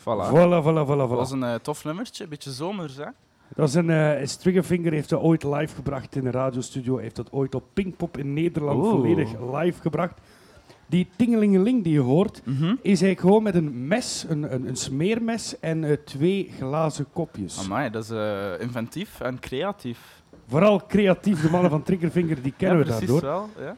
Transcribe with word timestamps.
Voilà. 0.00 0.28
Voilà, 0.30 0.62
voilà, 0.62 0.84
voilà, 0.86 1.08
Dat 1.08 1.08
was 1.10 1.30
een 1.30 1.42
eh, 1.42 1.54
tof 1.54 1.84
nummertje, 1.84 2.24
een 2.24 2.30
beetje 2.30 2.50
zomers, 2.50 2.96
hè? 2.96 3.04
Dat 3.56 3.68
is 3.68 3.74
een 3.74 3.90
eh, 3.90 4.22
Triggerfinger 4.22 4.92
heeft 4.92 5.08
dat 5.08 5.20
ooit 5.20 5.42
live 5.42 5.74
gebracht 5.74 6.16
in 6.16 6.26
een 6.26 6.32
radiostudio. 6.32 6.96
Heeft 6.98 7.16
dat 7.16 7.32
ooit 7.32 7.54
op 7.54 7.64
Pinkpop 7.72 8.16
in 8.18 8.32
Nederland 8.32 8.86
volledig 8.86 9.28
live 9.52 9.80
gebracht. 9.80 10.14
Die 10.86 11.08
tingelingeling 11.16 11.84
die 11.84 11.92
je 11.92 12.00
hoort, 12.00 12.42
is 12.46 12.82
eigenlijk 12.84 13.20
gewoon 13.20 13.42
met 13.42 13.54
een 13.54 13.86
mes, 13.86 14.26
een, 14.28 14.54
een, 14.54 14.68
een 14.68 14.76
smeermes 14.76 15.58
en 15.60 15.84
eh, 15.84 15.96
twee 16.04 16.50
glazen 16.58 17.06
kopjes. 17.12 17.64
Amai, 17.64 17.90
dat 17.90 18.04
is 18.04 18.10
eh, 18.10 18.60
inventief 18.60 19.20
en 19.20 19.38
creatief. 19.40 20.22
Vooral 20.48 20.86
creatief, 20.86 21.42
de 21.42 21.50
mannen 21.50 21.70
van 21.70 21.82
Triggerfinger, 21.82 22.42
die 22.42 22.54
kennen 22.56 22.78
ja, 22.78 22.84
we 22.84 22.90
precies 22.90 23.20
daardoor. 23.20 23.48
wel. 23.56 23.64
Ja. 23.66 23.76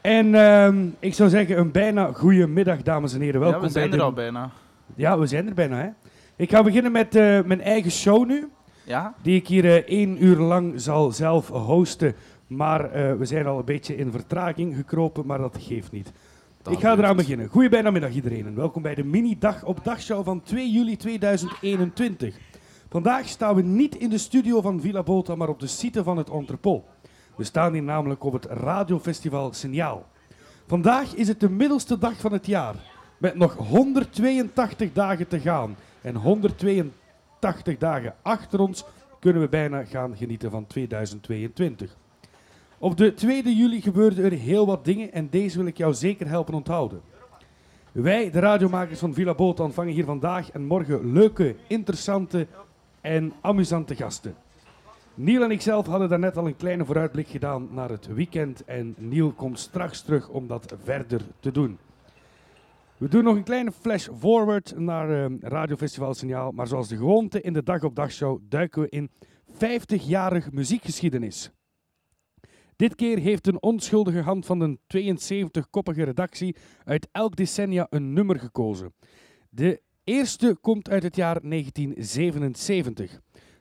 En 0.00 0.34
ehm, 0.34 0.86
ik 0.98 1.14
zou 1.14 1.28
zeggen, 1.28 1.58
een 1.58 1.70
bijna 1.70 2.12
goede 2.12 2.46
middag, 2.46 2.82
dames 2.82 3.14
en 3.14 3.20
heren. 3.20 3.40
Welkom 3.40 3.60
ja, 3.60 3.66
we 3.66 3.72
zijn 3.72 3.84
bij 3.90 3.98
er 3.98 4.04
de- 4.04 4.10
al 4.10 4.12
bijna. 4.12 4.50
Ja, 4.94 5.18
we 5.18 5.26
zijn 5.26 5.46
er 5.46 5.54
bijna. 5.54 5.76
Hè. 5.76 5.88
Ik 6.36 6.50
ga 6.50 6.62
beginnen 6.62 6.92
met 6.92 7.14
eh, 7.14 7.42
mijn 7.42 7.60
eigen 7.60 7.90
show 7.90 8.26
nu. 8.26 8.48
Ja? 8.84 9.14
Die 9.22 9.36
ik 9.36 9.48
hier 9.48 9.64
eh, 9.64 9.74
één 9.74 10.24
uur 10.24 10.36
lang 10.36 10.80
zal 10.80 11.12
zelf 11.12 11.48
hosten. 11.48 12.14
Maar 12.46 12.90
eh, 12.90 13.14
we 13.14 13.24
zijn 13.24 13.46
al 13.46 13.58
een 13.58 13.64
beetje 13.64 13.96
in 13.96 14.10
vertraging 14.10 14.76
gekropen, 14.76 15.26
maar 15.26 15.38
dat 15.38 15.56
geeft 15.60 15.92
niet. 15.92 16.12
Dat 16.62 16.72
ik 16.72 16.80
ga 16.80 16.92
eraan 16.96 17.16
beginnen. 17.16 17.48
Goeie 17.48 17.68
bijnamiddag 17.68 18.12
iedereen 18.12 18.46
en 18.46 18.54
welkom 18.54 18.82
bij 18.82 18.94
de 18.94 19.04
mini-dag 19.04 19.64
op 19.64 19.84
dagshow 19.84 20.24
van 20.24 20.42
2 20.42 20.70
juli 20.70 20.96
2021. 20.96 22.38
Vandaag 22.88 23.28
staan 23.28 23.54
we 23.54 23.62
niet 23.62 23.96
in 23.96 24.10
de 24.10 24.18
studio 24.18 24.60
van 24.60 24.80
Villa 24.80 25.02
Bota, 25.02 25.34
maar 25.34 25.48
op 25.48 25.60
de 25.60 25.66
site 25.66 26.02
van 26.02 26.16
het 26.16 26.30
Entrepot. 26.30 26.84
We 27.36 27.44
staan 27.44 27.72
hier 27.72 27.82
namelijk 27.82 28.24
op 28.24 28.32
het 28.32 28.44
radiofestival 28.44 29.52
Signaal. 29.52 30.06
Vandaag 30.66 31.14
is 31.14 31.28
het 31.28 31.40
de 31.40 31.50
middelste 31.50 31.98
dag 31.98 32.20
van 32.20 32.32
het 32.32 32.46
jaar, 32.46 32.74
met 33.20 33.34
nog 33.34 33.54
182 33.56 34.92
dagen 34.92 35.28
te 35.28 35.40
gaan. 35.40 35.76
En 36.00 36.14
182 36.14 37.78
dagen 37.78 38.14
achter 38.22 38.60
ons 38.60 38.84
kunnen 39.18 39.42
we 39.42 39.48
bijna 39.48 39.84
gaan 39.84 40.16
genieten 40.16 40.50
van 40.50 40.66
2022. 40.66 41.96
Op 42.78 42.96
de 42.96 43.14
2 43.14 43.56
juli 43.56 43.80
gebeurden 43.80 44.24
er 44.24 44.32
heel 44.32 44.66
wat 44.66 44.84
dingen 44.84 45.12
en 45.12 45.28
deze 45.30 45.58
wil 45.58 45.66
ik 45.66 45.76
jou 45.76 45.94
zeker 45.94 46.28
helpen 46.28 46.54
onthouden. 46.54 47.00
Wij, 47.92 48.30
de 48.30 48.38
radiomakers 48.38 48.98
van 48.98 49.14
Villa 49.14 49.34
Boot, 49.34 49.60
ontvangen 49.60 49.92
hier 49.92 50.04
vandaag 50.04 50.50
en 50.50 50.64
morgen 50.64 51.12
leuke, 51.12 51.56
interessante 51.66 52.46
en 53.00 53.32
amusante 53.40 53.96
gasten. 53.96 54.34
Niel 55.14 55.42
en 55.42 55.50
ikzelf 55.50 55.86
hadden 55.86 56.08
daarnet 56.08 56.36
al 56.36 56.46
een 56.46 56.56
kleine 56.56 56.84
vooruitblik 56.84 57.28
gedaan 57.28 57.68
naar 57.70 57.88
het 57.88 58.06
weekend 58.06 58.64
en 58.64 58.94
Niel 58.98 59.32
komt 59.32 59.58
straks 59.58 60.02
terug 60.02 60.28
om 60.28 60.46
dat 60.46 60.74
verder 60.82 61.20
te 61.40 61.50
doen. 61.50 61.78
We 63.00 63.08
doen 63.08 63.24
nog 63.24 63.36
een 63.36 63.44
kleine 63.44 63.72
flash 63.72 64.08
forward 64.18 64.78
naar 64.78 65.24
eh, 65.24 65.38
Radiofestival 65.40 66.14
Signaal, 66.14 66.50
maar 66.50 66.66
zoals 66.66 66.88
de 66.88 66.96
gewoonte 66.96 67.40
in 67.40 67.52
de 67.52 67.62
Dag 67.62 67.82
op 67.82 67.94
Dag 67.94 68.12
show 68.12 68.40
duiken 68.48 68.82
we 68.82 68.88
in 68.88 69.10
50-jarig 69.52 70.52
muziekgeschiedenis. 70.52 71.50
Dit 72.76 72.94
keer 72.94 73.18
heeft 73.18 73.46
een 73.46 73.62
onschuldige 73.62 74.20
hand 74.20 74.46
van 74.46 74.60
een 74.60 74.78
72-koppige 74.96 76.02
redactie 76.02 76.56
uit 76.84 77.08
elk 77.12 77.36
decennia 77.36 77.86
een 77.90 78.12
nummer 78.12 78.38
gekozen. 78.38 78.94
De 79.50 79.82
eerste 80.04 80.56
komt 80.60 80.90
uit 80.90 81.02
het 81.02 81.16
jaar 81.16 81.40
1977. 81.40 83.20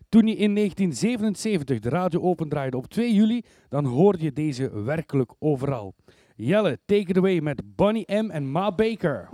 Toen 0.09 0.27
je 0.27 0.35
in 0.35 0.55
1977 0.55 1.79
de 1.79 1.89
radio 1.89 2.21
opendraaide 2.21 2.77
op 2.77 2.87
2 2.87 3.13
juli, 3.13 3.41
dan 3.69 3.85
hoorde 3.85 4.23
je 4.23 4.33
deze 4.33 4.83
werkelijk 4.83 5.33
overal. 5.39 5.95
Jelle, 6.41 6.77
take 6.87 7.09
it 7.09 7.17
away 7.17 7.41
met 7.41 7.75
Bonnie 7.75 8.05
M 8.07 8.31
en 8.31 8.47
Ma 8.47 8.71
Baker. 8.71 9.27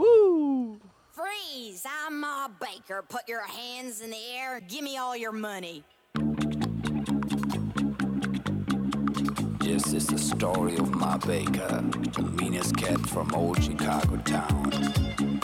Freeze! 1.12 1.86
I'm 1.86 2.20
Ma 2.20 2.48
Baker. 2.48 3.04
Put 3.08 3.30
your 3.30 3.46
hands 3.46 4.02
in 4.02 4.10
the 4.10 4.18
air. 4.36 4.60
Give 4.60 4.84
me 4.84 4.98
all 4.98 5.16
your 5.16 5.32
money. 5.32 5.84
This 9.60 9.94
is 9.94 10.08
the 10.08 10.18
story 10.18 10.78
of 10.78 10.96
Ma 10.96 11.18
Baker, 11.20 11.84
the 12.16 12.24
meanest 12.42 12.76
cat 12.76 13.00
from 13.08 13.32
old 13.36 13.64
Chicago 13.64 14.18
town. 14.26 15.35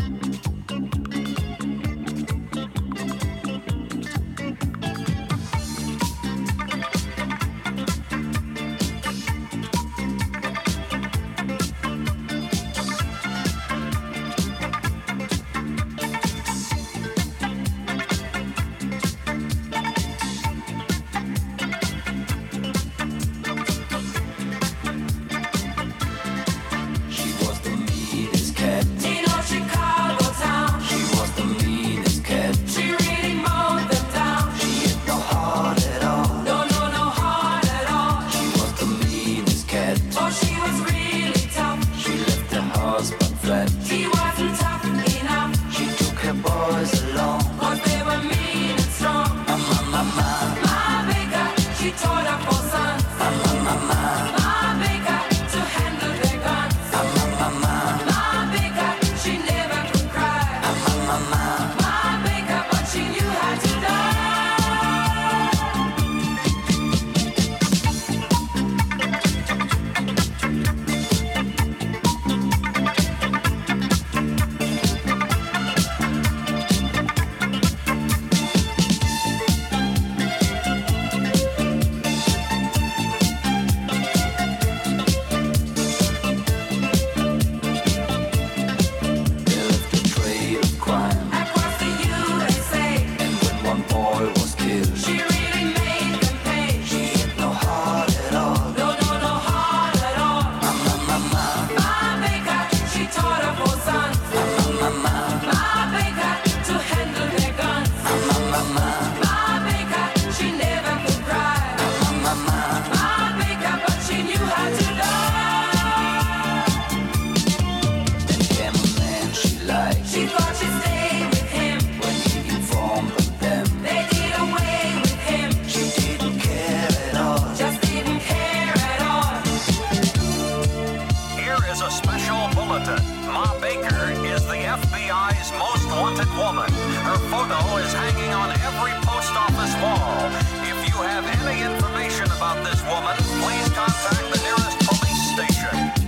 Woman. 136.37 136.69
Her 137.03 137.17
photo 137.29 137.77
is 137.77 137.93
hanging 137.93 138.33
on 138.33 138.51
every 138.51 138.91
post 139.01 139.33
office 139.33 139.73
wall. 139.81 140.29
If 140.63 140.77
you 140.87 140.95
have 141.01 141.25
any 141.41 141.63
information 141.63 142.25
about 142.25 142.63
this 142.63 142.81
woman, 142.83 143.15
please 143.41 143.67
contact 143.69 144.25
the 144.33 144.39
nearest 144.43 144.77
police 144.87 145.21
station. 145.33 146.00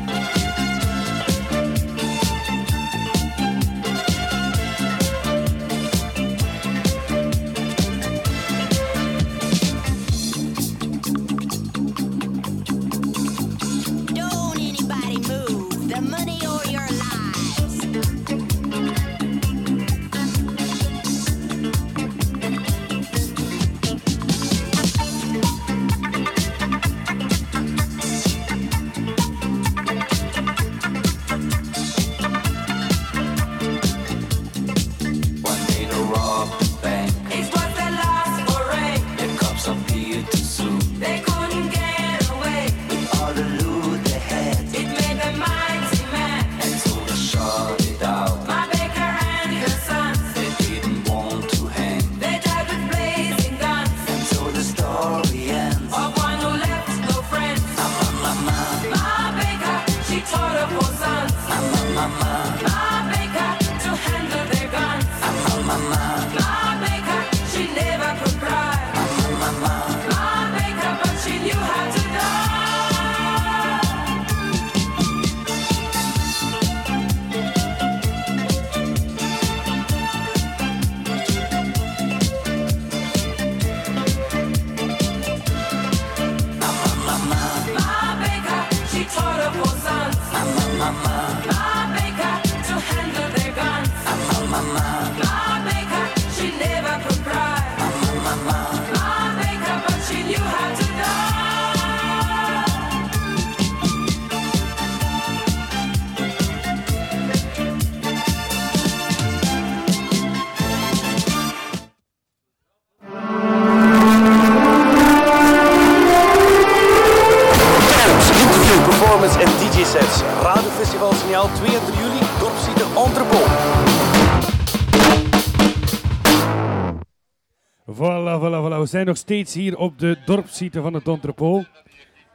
Zijn 128.93 129.05
nog 129.05 129.17
steeds 129.17 129.53
hier 129.53 129.77
op 129.77 129.99
de 129.99 130.17
dorpssite 130.25 130.81
van 130.81 130.93
het 130.93 131.07
Entrepot. 131.07 131.69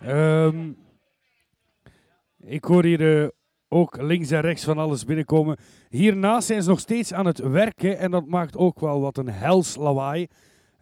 Ehm 0.00 0.72
ik 2.40 2.64
hoor 2.64 2.84
hier 2.84 3.22
eh, 3.22 3.28
ook 3.68 4.02
links 4.02 4.30
en 4.30 4.40
rechts 4.40 4.64
van 4.64 4.78
alles 4.78 5.04
binnenkomen. 5.04 5.56
Hiernaast 5.88 6.46
zijn 6.46 6.62
ze 6.62 6.68
nog 6.68 6.80
steeds 6.80 7.12
aan 7.12 7.26
het 7.26 7.38
werken 7.38 7.98
en 7.98 8.10
dat 8.10 8.26
maakt 8.26 8.56
ook 8.56 8.80
wel 8.80 9.00
wat 9.00 9.16
een 9.16 9.28
hels 9.28 9.76
lawaai. 9.76 10.26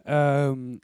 Ehm, 0.03 0.77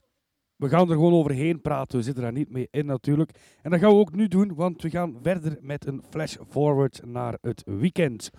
we 0.56 0.70
gaan 0.70 0.90
er 0.90 0.96
gewoon 0.96 1.14
overheen 1.14 1.62
praten, 1.62 1.98
we 1.98 2.04
zitten 2.04 2.24
daar 2.24 2.32
niet 2.32 2.50
mee 2.50 2.68
in 2.72 2.86
natuurlijk. 2.86 3.32
En 3.62 3.72
dat 3.72 3.80
gaan 3.80 3.90
we 3.90 4.00
ook 4.00 4.16
nu 4.16 4.28
doen, 4.28 4.56
want 4.56 4.82
we 4.82 4.90
gaan 4.90 5.20
verder 5.22 5.58
met 5.62 5.86
een 5.86 6.04
flash 6.10 6.36
forward 6.50 7.02
naar 7.06 7.38
het 7.42 7.64
weekend. 7.66 8.30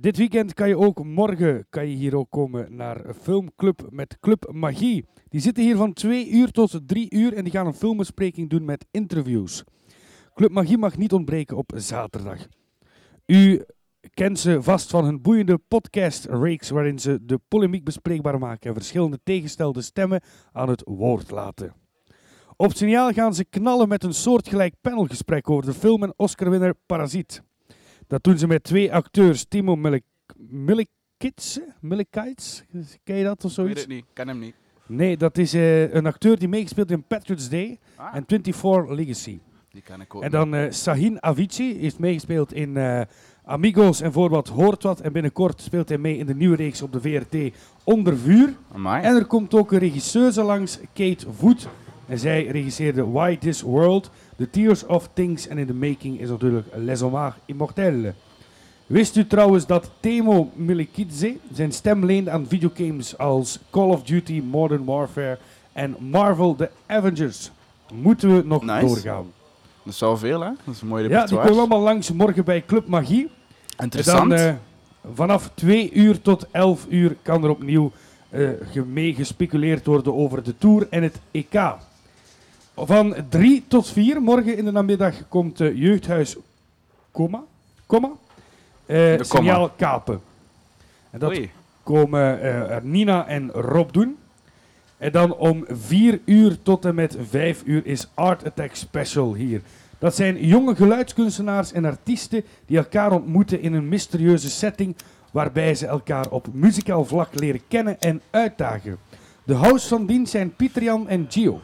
Dit 0.00 0.16
weekend 0.16 0.54
kan 0.54 0.68
je 0.68 0.78
ook 0.78 1.04
morgen 1.04 1.66
kan 1.70 1.88
je 1.88 1.96
hier 1.96 2.16
ook 2.16 2.30
komen 2.30 2.76
naar 2.76 3.14
filmclub 3.20 3.86
met 3.90 4.18
Club 4.20 4.50
Magie. 4.52 5.04
Die 5.28 5.40
zitten 5.40 5.64
hier 5.64 5.76
van 5.76 5.92
2 5.92 6.30
uur 6.30 6.50
tot 6.50 6.80
3 6.86 7.14
uur 7.14 7.34
en 7.34 7.44
die 7.44 7.52
gaan 7.52 7.66
een 7.66 7.74
filmbespreking 7.74 8.50
doen 8.50 8.64
met 8.64 8.86
interviews. 8.90 9.64
Club 10.34 10.50
Magie 10.50 10.78
mag 10.78 10.96
niet 10.96 11.12
ontbreken 11.12 11.56
op 11.56 11.72
zaterdag. 11.74 12.46
U 13.26 13.64
kent 14.14 14.38
ze 14.38 14.62
vast 14.62 14.90
van 14.90 15.04
hun 15.04 15.22
boeiende 15.22 15.58
podcast-reeks 15.68 16.70
waarin 16.70 16.98
ze 16.98 17.18
de 17.22 17.40
polemiek 17.48 17.84
bespreekbaar 17.84 18.38
maken 18.38 18.68
en 18.68 18.74
verschillende 18.74 19.18
tegenstelde 19.22 19.82
stemmen 19.82 20.22
aan 20.52 20.68
het 20.68 20.82
woord 20.84 21.30
laten. 21.30 21.74
Op 22.56 22.74
signaal 22.74 23.12
gaan 23.12 23.34
ze 23.34 23.44
knallen 23.44 23.88
met 23.88 24.04
een 24.04 24.14
soortgelijk 24.14 24.74
panelgesprek 24.80 25.50
over 25.50 25.64
de 25.64 25.74
film 25.74 26.02
en 26.02 26.14
Oscar-winnaar 26.16 26.74
Parasiet. 26.86 27.46
Dat 28.08 28.24
doen 28.24 28.38
ze 28.38 28.46
met 28.46 28.64
twee 28.64 28.92
acteurs, 28.94 29.44
Timo 29.44 29.76
Milik 29.76 30.02
Milikits, 30.50 31.60
ken 33.04 33.16
je 33.16 33.24
dat 33.24 33.44
of 33.44 33.50
Ik 33.50 33.56
weet 33.56 33.66
zoiets? 33.66 33.80
het 33.80 33.90
niet, 33.90 34.04
ken 34.12 34.28
hem 34.28 34.38
niet. 34.38 34.54
Nee, 34.86 35.16
dat 35.16 35.38
is 35.38 35.54
eh, 35.54 35.92
een 35.94 36.06
acteur 36.06 36.38
die 36.38 36.48
meegespeeld 36.48 36.90
in 36.90 37.02
Patrick's 37.02 37.48
Day 37.48 37.78
Ah, 37.96 38.14
en 38.16 38.24
24 38.26 38.88
Legacy. 38.96 39.38
die 39.70 39.82
ken 39.82 40.00
ik 40.00 40.14
ook 40.14 40.22
En 40.22 40.30
dan 40.30 40.54
eh 40.54 40.70
Sahin 40.70 41.22
Avicii 41.22 41.78
heeft 41.78 41.98
meegespeeld 41.98 42.52
in 42.52 42.76
eh, 42.76 43.00
Amigos 43.44 44.00
en 44.00 44.12
voor 44.12 44.28
wat 44.30 44.48
hoort 44.48 44.82
wat. 44.82 45.00
En 45.00 45.12
binnenkort 45.12 45.60
speelt 45.60 45.88
hij 45.88 45.98
mee 45.98 46.16
in 46.18 46.26
de 46.26 46.34
nieuwe 46.34 46.56
reeks 46.56 46.82
op 46.82 46.92
de 46.92 47.00
VRT 47.00 47.54
Onder 47.84 48.18
Vuur. 48.18 48.54
Amai. 48.72 49.02
En 49.04 49.14
er 49.16 49.26
komt 49.26 49.54
ook 49.54 49.72
een 49.72 49.78
regisseuse 49.78 50.42
langs, 50.42 50.78
Kate 50.92 51.32
Voet. 51.32 51.68
En 52.06 52.18
zij 52.18 52.46
regisseerde 52.46 53.06
Why 53.06 53.36
This 53.38 53.60
World, 53.60 54.10
The 54.38 54.50
Tears 54.50 54.86
of 54.86 55.08
Things 55.14 55.48
en 55.48 55.58
in 55.58 55.66
the 55.66 55.74
Making 55.74 56.20
is 56.20 56.28
natuurlijk 56.28 56.66
Les 56.74 57.00
Hommages 57.00 57.34
Immortels. 57.44 58.14
Wist 58.86 59.16
u 59.16 59.26
trouwens 59.26 59.66
dat 59.66 59.90
Temo 60.00 60.50
Milikidze 60.54 61.36
zijn 61.52 61.72
stem 61.72 62.04
leent 62.04 62.28
aan 62.28 62.46
videogames 62.48 63.18
als 63.18 63.58
Call 63.70 63.88
of 63.88 64.02
Duty 64.02 64.42
Modern 64.50 64.84
Warfare 64.84 65.38
en 65.72 65.96
Marvel 66.10 66.54
The 66.54 66.70
Avengers? 66.86 67.50
Moeten 67.94 68.36
we 68.36 68.42
nog 68.46 68.64
Nice. 68.64 68.86
doorgaan? 68.86 69.26
Dat 69.82 69.92
is 69.94 70.00
wel 70.00 70.16
veel, 70.16 70.40
hè? 70.40 70.50
Dat 70.64 70.74
is 70.74 70.80
een 70.80 70.88
mooi 70.88 71.02
Ja, 71.02 71.08
die 71.08 71.16
repertoire. 71.16 71.48
komen 71.48 71.60
allemaal 71.64 71.92
langs 71.92 72.12
morgen 72.12 72.44
bij 72.44 72.64
Club 72.66 72.86
Magie. 72.86 73.30
En 73.76 73.84
Interessant. 73.84 74.30
dan 74.30 74.38
eh, 74.38 74.54
vanaf 75.14 75.50
2 75.54 75.92
uur 75.92 76.20
tot 76.20 76.46
11 76.50 76.86
uur 76.88 77.16
kan 77.22 77.44
er 77.44 77.50
opnieuw 77.50 77.92
eh, 78.30 78.48
ge- 78.70 78.84
mee 78.84 79.14
gespeculeerd 79.14 79.86
worden 79.86 80.14
over 80.14 80.42
de 80.42 80.54
Tour 80.58 80.86
en 80.90 81.02
het 81.02 81.20
EK. 81.30 81.60
Van 82.86 83.14
3 83.28 83.64
tot 83.68 83.88
4 83.88 84.22
morgen 84.22 84.56
in 84.56 84.64
de 84.64 84.70
namiddag 84.70 85.28
komt 85.28 85.60
eh, 85.60 85.76
Jeugdhuis 85.76 86.36
Komma, 87.10 87.44
Komma 87.86 88.10
eh, 88.86 89.20
signaal 89.20 89.70
Kapen. 89.76 90.20
En 91.10 91.18
dat 91.18 91.30
Oei. 91.30 91.50
komen 91.82 92.40
eh, 92.40 92.76
Nina 92.82 93.26
en 93.26 93.50
Rob 93.50 93.92
doen. 93.92 94.16
En 94.96 95.12
dan 95.12 95.34
om 95.36 95.64
4 95.68 96.20
uur 96.24 96.62
tot 96.62 96.84
en 96.84 96.94
met 96.94 97.16
5 97.28 97.62
uur 97.64 97.86
is 97.86 98.08
Art 98.14 98.44
Attack 98.44 98.74
Special 98.74 99.34
hier. 99.34 99.60
Dat 99.98 100.14
zijn 100.14 100.46
jonge 100.46 100.74
geluidskunstenaars 100.74 101.72
en 101.72 101.84
artiesten 101.84 102.44
die 102.66 102.76
elkaar 102.76 103.12
ontmoeten 103.12 103.60
in 103.60 103.72
een 103.72 103.88
mysterieuze 103.88 104.50
setting 104.50 104.96
waarbij 105.30 105.74
ze 105.74 105.86
elkaar 105.86 106.30
op 106.30 106.46
muzikaal 106.52 107.04
vlak 107.04 107.40
leren 107.40 107.60
kennen 107.68 108.00
en 108.00 108.20
uitdagen. 108.30 108.98
De 109.44 109.54
hosts 109.54 109.88
van 109.88 110.06
dienst 110.06 110.30
zijn 110.30 110.56
Pieter-Jan 110.56 111.08
en 111.08 111.26
Gio. 111.28 111.60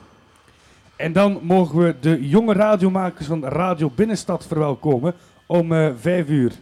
En 0.97 1.13
dan 1.13 1.41
mogen 1.43 1.79
we 1.79 1.97
de 2.01 2.29
jonge 2.29 2.53
radiomakers 2.53 3.27
van 3.27 3.45
Radio 3.45 3.91
Binnenstad 3.91 4.47
verwelkomen 4.47 5.15
om 5.47 5.73
eh 5.73 5.93
5 5.97 6.29
uur. 6.29 6.53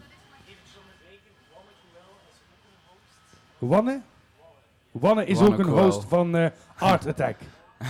Wanne? 3.58 4.00
Wanne 4.90 5.26
is 5.26 5.38
Wanne 5.38 5.52
ook 5.52 5.58
een 5.58 5.68
host 5.68 6.04
van 6.08 6.36
eh, 6.36 6.46
Art 6.78 7.06
Attack. 7.06 7.36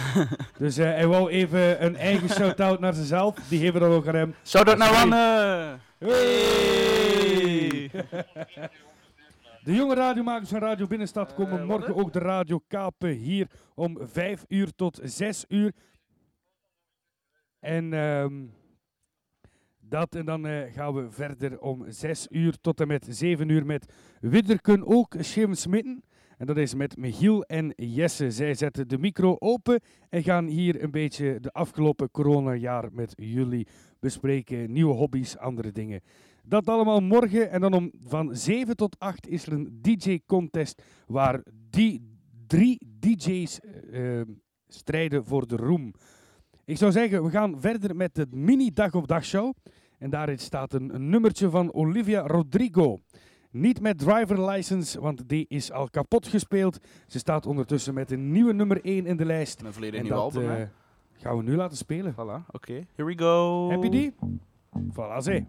dus 0.59 0.77
eh, 0.77 0.87
hij 0.87 1.07
wou 1.07 1.31
even 1.31 1.85
een 1.85 1.97
eigen 1.97 2.29
shout-out 2.29 2.81
naar 2.81 2.95
zichzelf. 2.95 3.35
Die 3.49 3.59
geven 3.59 3.75
we 3.75 3.81
dan 3.81 3.91
ook 3.91 4.07
aan 4.07 4.15
hem. 4.15 4.35
Shout-out 4.45 4.79
naar. 4.79 4.93
Wanne! 4.93 5.79
Hey! 5.99 7.91
De 9.65 9.75
jonge 9.75 9.95
radiomakers 9.95 10.49
van 10.49 10.61
Radio 10.61 10.87
Binnenstad 10.87 11.35
komen 11.35 11.67
morgen 11.67 11.97
ook 11.97 12.13
de 12.13 12.19
radio 12.19 12.61
kapen 12.69 13.09
hier 13.09 13.47
om 13.75 13.99
5 14.01 14.45
uur 14.49 14.75
tot 14.77 15.01
6 15.03 15.45
uur. 15.49 15.73
En 17.63 17.93
ehm, 17.93 18.45
dat 19.79 20.15
en 20.15 20.25
dan 20.25 20.47
eh, 20.47 20.73
gaan 20.73 20.95
we 20.95 21.11
verder 21.11 21.61
om 21.61 21.85
6 21.89 22.27
uur 22.31 22.61
tot 22.61 22.81
en 22.81 22.87
met 22.87 23.07
7 23.09 23.49
uur 23.49 23.67
met 23.67 23.93
Widderken 24.21 24.87
ook 24.87 25.15
Schim 25.19 25.55
Smitten. 25.55 26.03
En 26.39 26.47
dat 26.47 26.57
is 26.57 26.75
met 26.75 26.97
Michiel 26.97 27.43
en 27.43 27.73
Jesse. 27.77 28.31
Zij 28.31 28.55
zetten 28.55 28.89
de 28.89 28.99
micro 28.99 29.37
open 29.39 29.81
en 30.09 30.23
gaan 30.23 30.47
hier 30.47 30.83
een 30.83 30.91
beetje 30.91 31.41
de 31.41 31.53
afgelopen 31.53 32.11
coronajaar 32.11 32.89
met 32.93 33.13
jullie 33.17 33.67
bespreken. 34.01 34.73
Nieuwe 34.73 34.95
hobby's, 34.95 35.37
andere 35.37 35.73
dingen. 35.73 36.01
Dat 36.45 36.69
allemaal 36.69 37.01
morgen. 37.01 37.51
En 37.51 37.61
dan 37.61 37.73
om 37.73 37.93
van 38.07 38.37
7 38.37 38.77
tot 38.77 38.99
8 38.99 39.29
is 39.29 39.47
er 39.47 39.53
een 39.53 39.79
DJ-contest 39.83 40.83
waar 41.07 41.43
die 41.71 42.19
drie 42.47 42.79
DJ's 42.99 43.61
eh, 43.61 44.21
eh, 44.21 44.27
strijden 44.69 45.25
voor 45.25 45.47
de 45.47 45.57
roem. 45.57 45.95
Ik 46.73 46.79
zou 46.79 46.93
zeggen, 46.93 47.25
we 47.25 47.31
gaan 47.31 47.61
verder 47.61 47.97
met 47.97 48.15
de 48.15 48.27
mini-dag 48.31 48.95
op 48.95 49.07
dag 49.07 49.25
show. 49.25 49.55
En 49.99 50.11
daarin 50.11 50.39
staat 50.39 50.73
een, 50.73 50.95
een 50.95 51.09
nummertje 51.09 51.51
van 51.51 51.73
Olivia 51.73 52.27
Rodrigo. 52.27 52.99
Niet 53.51 53.81
met 53.81 53.99
driver 53.99 54.51
license, 54.51 55.01
want 55.01 55.29
die 55.29 55.45
is 55.49 55.73
al 55.73 55.91
kapot 55.91 56.27
gespeeld. 56.27 56.79
Ze 57.07 57.19
staat 57.19 57.47
ondertussen 57.47 57.95
met 57.95 58.11
een 58.11 58.33
nieuwe 58.33 58.53
nummer 58.53 58.85
1 58.85 59.07
in 59.07 59.17
de 59.17 59.25
lijst. 59.25 59.63
Een 59.63 59.73
volledig 59.73 60.03
nieuw 60.03 60.15
album, 60.15 60.51
eh, 60.51 60.63
gaan 61.13 61.37
we 61.37 61.43
nu 61.43 61.57
laten 61.57 61.77
spelen. 61.77 62.13
Voilà, 62.13 62.47
oké. 62.51 62.73
Here 62.73 63.05
we 63.05 63.19
go. 63.19 63.71
Heb 63.71 63.83
je 63.83 63.91
die? 63.91 64.15
Voilà, 64.93 65.17
zee. 65.19 65.49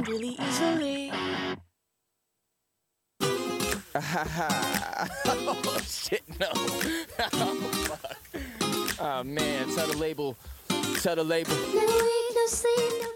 guess 0.00 0.08
you 0.08 0.14
really 0.14 0.36
easily. 0.40 1.12
oh 3.98 5.80
shit, 5.86 6.22
no. 6.38 6.48
oh 6.54 7.54
fuck. 7.88 8.16
Oh 9.00 9.24
man, 9.24 9.74
tell 9.74 9.86
the 9.86 9.96
label. 9.96 10.36
Tell 11.02 11.16
the 11.16 11.24
label. 11.24 11.54
No 11.54 11.80
week, 11.80 12.34
no 12.34 12.46
sleep, 12.46 12.92
no 13.02 13.08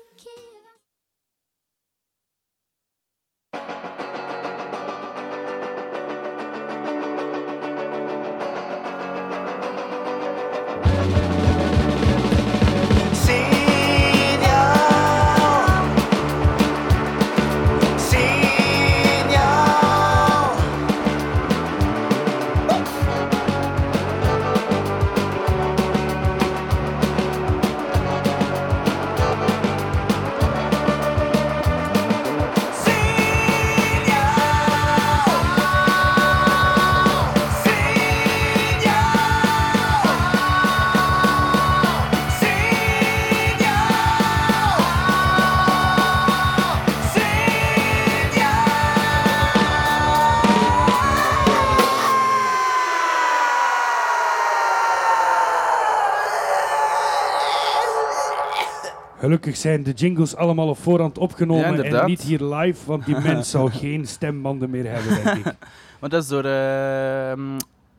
Gelukkig 59.51 59.71
zijn 59.71 59.83
de 59.83 60.05
jingles 60.05 60.37
allemaal 60.37 60.69
op 60.69 60.79
voorhand 60.79 61.19
opgenomen 61.19 61.77
Ja, 61.77 62.01
en 62.01 62.07
niet 62.07 62.21
hier 62.23 62.43
live, 62.45 62.87
want 62.87 63.05
die 63.07 63.17
mens 63.29 63.51
zou 63.51 63.71
geen 63.71 64.07
stembanden 64.07 64.71
meer 64.71 64.91
hebben, 64.91 65.25
denk 65.25 65.47
ik. 65.47 65.55
Maar 66.01 66.11
dat 66.11 66.23
is 66.23 66.29
door 66.29 66.45
ehm, 66.45 67.59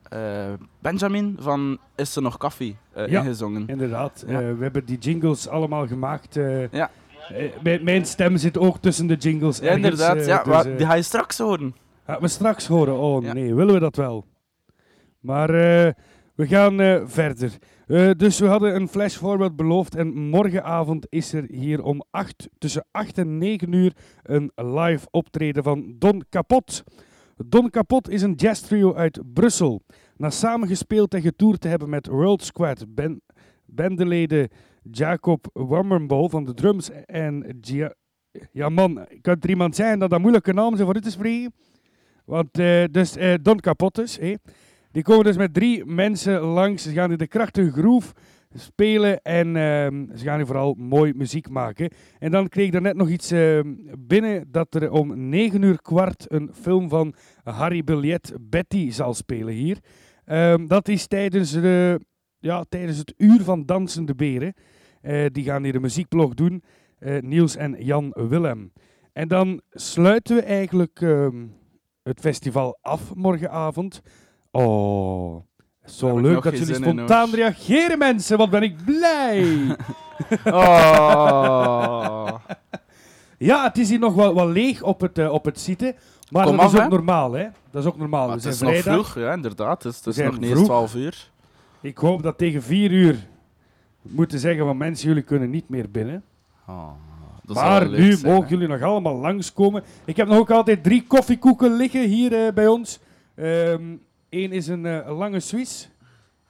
eh, 0.10 0.54
Benjamin 0.80 1.36
van 1.40 1.78
Is 1.96 2.16
er 2.16 2.22
nog 2.22 2.38
koffie 2.38 2.76
eh, 2.94 3.08
Ja. 3.08 3.20
ingezongen. 3.20 3.64
Inderdaad, 3.68 4.24
Ja. 4.28 4.42
eh, 4.42 4.58
we 4.58 4.64
hebben 4.64 4.86
die 4.86 4.98
jingles 4.98 5.48
allemaal 5.48 5.88
gemaakt. 5.88 6.40
Ja. 6.72 6.90
mijn, 7.82 8.06
stem 8.06 8.38
zit 8.38 8.58
ook 8.58 8.78
tussen 8.78 9.08
de 9.08 9.16
jingles. 9.16 9.58
Ja, 9.60 9.64
ergens, 9.64 9.84
inderdaad. 9.84 10.26
ja, 10.26 10.38
dus, 10.38 10.46
maar 10.54 10.66
eh, 10.66 10.78
die 10.78 10.86
ga 10.86 10.94
je 10.94 11.02
straks 11.02 11.38
horen. 11.38 11.76
Gaan 12.06 12.20
we 12.22 12.28
straks 12.28 12.68
horen. 12.68 12.98
Oh 12.98 13.34
nee, 13.34 13.56
willen 13.56 13.74
we 13.74 13.80
dat 13.80 13.96
wel? 13.96 14.26
Maar 15.20 15.50
we 16.36 16.48
gaan 16.48 16.82
eh, 16.82 17.02
verder. 17.06 17.58
Eh, 17.88 18.10
dus 18.18 18.40
we 18.40 18.46
hadden 18.46 18.76
een 18.76 18.88
flash 18.88 19.16
forward 19.16 19.56
beloofd 19.56 19.96
en 19.96 20.14
morgenavond 20.14 21.06
is 21.10 21.34
er 21.34 21.46
hier 21.50 21.84
om 21.84 22.04
8, 22.10 22.50
tussen 22.58 22.86
8 22.92 23.18
en 23.18 23.38
9 23.38 23.72
uur 23.74 23.94
een 24.24 24.52
live 24.56 25.08
optreden 25.10 25.64
van 25.64 25.96
Don 25.98 26.24
Kapot. 26.30 26.84
Don 27.46 27.70
Kapot 27.70 28.10
is 28.10 28.22
een 28.22 28.34
jazz 28.34 28.62
trio 28.62 28.94
uit 28.96 29.22
Brussel. 29.34 29.82
Na 30.18 30.30
samengespeeld 30.30 31.14
en 31.14 31.22
getoerd 31.22 31.62
te 31.62 31.68
hebben 31.68 31.90
met 31.90 32.08
World 32.08 32.44
Squad, 32.44 32.86
ben, 32.88 33.22
Jacob 34.92 35.50
Wammerbo 35.54 36.28
van 36.28 36.44
de 36.44 36.54
drums 36.54 36.90
en 37.06 37.60
ja 38.52 38.70
man, 38.70 39.08
kan 39.22 39.38
er 39.40 39.50
iemand 39.50 39.76
zijn 39.76 40.00
dat 40.00 40.10
dat 40.10 40.20
moeilijke 40.20 40.54
naam 40.54 40.76
zijn 40.76 40.88
voor 40.88 40.96
u 40.96 41.02
te 41.02 41.12
spreken? 41.12 41.54
Want 42.26 42.60
eh, 42.60 42.84
dus 42.92 43.16
Don 43.42 43.60
Kapot 43.60 43.96
dus, 43.96 44.18
hé. 44.18 44.36
Die 44.92 45.04
komen 45.04 45.26
dus 45.26 45.38
met 45.38 45.54
drie 45.54 45.86
mensen 45.86 46.40
langs. 46.40 46.84
Ze 46.84 46.92
gaan 46.92 47.12
in 47.12 47.18
de 47.18 47.28
krachtige 47.28 47.72
groove 47.72 48.14
spelen 48.54 49.22
en 49.22 49.56
ehm, 49.56 50.06
ze 50.18 50.24
gaan 50.24 50.38
hier 50.38 50.46
vooral 50.46 50.74
mooi 50.78 51.14
muziek 51.14 51.50
maken. 51.50 51.90
En 52.20 52.32
dan 52.32 52.48
kreeg 52.50 52.66
ik 52.66 52.72
daarnet 52.72 52.96
nog 52.96 53.10
iets 53.10 53.32
ehm, 53.32 53.74
binnen 54.00 54.52
dat 54.52 54.76
er 54.76 54.92
om 54.92 55.30
9 55.30 55.62
uur 55.62 55.82
kwart 55.82 56.26
een 56.28 56.50
film 56.54 56.90
van 56.90 57.14
Harry 57.44 57.84
Billet 57.84 58.34
Betty 58.42 58.92
zal 58.92 59.14
spelen 59.14 59.54
hier. 59.54 59.78
Ehm, 60.26 60.68
dat 60.68 60.88
is 60.88 61.08
tijdens, 61.08 61.52
de, 61.52 62.00
ja, 62.40 62.64
tijdens 62.70 62.98
het 62.98 63.14
uur 63.18 63.42
van 63.44 63.66
Dansende 63.66 64.16
Beren. 64.16 64.54
Eh, 65.02 65.26
die 65.32 65.44
gaan 65.44 65.64
hier 65.64 65.76
een 65.76 65.82
muziekblog 65.82 66.34
doen. 66.34 66.64
eh, 67.00 67.22
Niels 67.22 67.56
en 67.56 67.76
Jan 67.84 68.14
Willem. 68.30 68.72
En 69.14 69.28
dan 69.28 69.62
sluiten 69.70 70.36
we 70.36 70.42
eigenlijk 70.42 71.00
het 72.04 72.20
festival 72.20 72.78
af 72.82 73.16
morgenavond. 73.16 74.02
Oh, 74.52 75.44
zo 75.86 76.20
leuk 76.20 76.44
dat 76.44 76.58
jullie 76.58 76.76
in, 76.76 76.82
spontaan 76.84 77.30
reageren, 77.34 77.98
mensen. 77.98 78.38
Wat 78.38 78.50
ben 78.50 78.64
ik 78.64 78.86
blij! 78.86 79.46
Oh. 80.46 82.36
ja, 83.38 83.64
het 83.64 83.78
is 83.78 83.90
hier 83.90 84.00
nog 84.00 84.14
wel, 84.14 84.36
wel 84.36 84.50
leeg 84.50 84.82
op 84.82 85.02
het, 85.02 85.18
eh, 85.18 85.32
op 85.32 85.46
het 85.46 85.60
site. 85.60 85.96
Maar 86.30 86.46
Kom 86.46 86.56
dat 86.58 86.66
af, 86.66 86.74
is 86.74 86.80
ook 86.80 86.90
normaal, 86.90 87.32
hè? 87.32 87.48
Dat 87.72 87.82
is 87.84 87.90
ook 87.90 87.98
normaal. 87.98 88.28
Maar 88.28 88.38
We 88.38 88.48
het 88.48 88.56
zijn 88.58 88.72
is 88.74 88.76
nog 88.76 88.84
vrijdag. 88.84 89.10
vroeg, 89.12 89.24
ja, 89.24 89.34
inderdaad. 89.34 89.84
Het 89.84 89.92
is, 89.92 89.98
het 89.98 90.08
is 90.08 90.16
zijn 90.16 90.28
nog 90.28 90.36
niet 90.40 90.44
eens 90.44 90.54
vroeg. 90.54 90.68
12 90.68 90.96
uur. 90.96 91.30
Ik 91.82 91.98
hoop 91.98 92.24
dat 92.24 92.38
tegen 92.38 92.62
vier 92.64 92.92
uur 92.92 93.16
we 94.02 94.10
moeten 94.14 94.40
zeggen 94.40 94.66
van 94.66 94.78
mensen, 94.78 95.08
jullie 95.08 95.24
kunnen 95.24 95.50
niet 95.50 95.70
meer 95.70 95.92
binnen. 95.92 96.24
Oh, 96.68 96.90
dat 97.44 97.56
maar 97.56 97.90
nu 97.90 98.12
zijn, 98.14 98.34
mogen 98.34 98.50
jullie 98.50 98.68
nog 98.68 98.82
allemaal 98.82 99.16
langskomen. 99.16 99.84
Ik 100.06 100.18
heb 100.18 100.28
nog 100.28 100.38
ook 100.38 100.52
altijd 100.52 100.84
drie 100.84 101.04
koffiekoeken 101.08 101.74
liggen 101.76 102.08
hier 102.08 102.46
eh, 102.46 102.54
bij 102.54 102.68
ons. 102.68 103.00
Eén 104.32 104.52
is 104.52 104.68
een 104.68 104.86
eh, 104.86 105.18
lange 105.18 105.40
Suisse. 105.40 105.90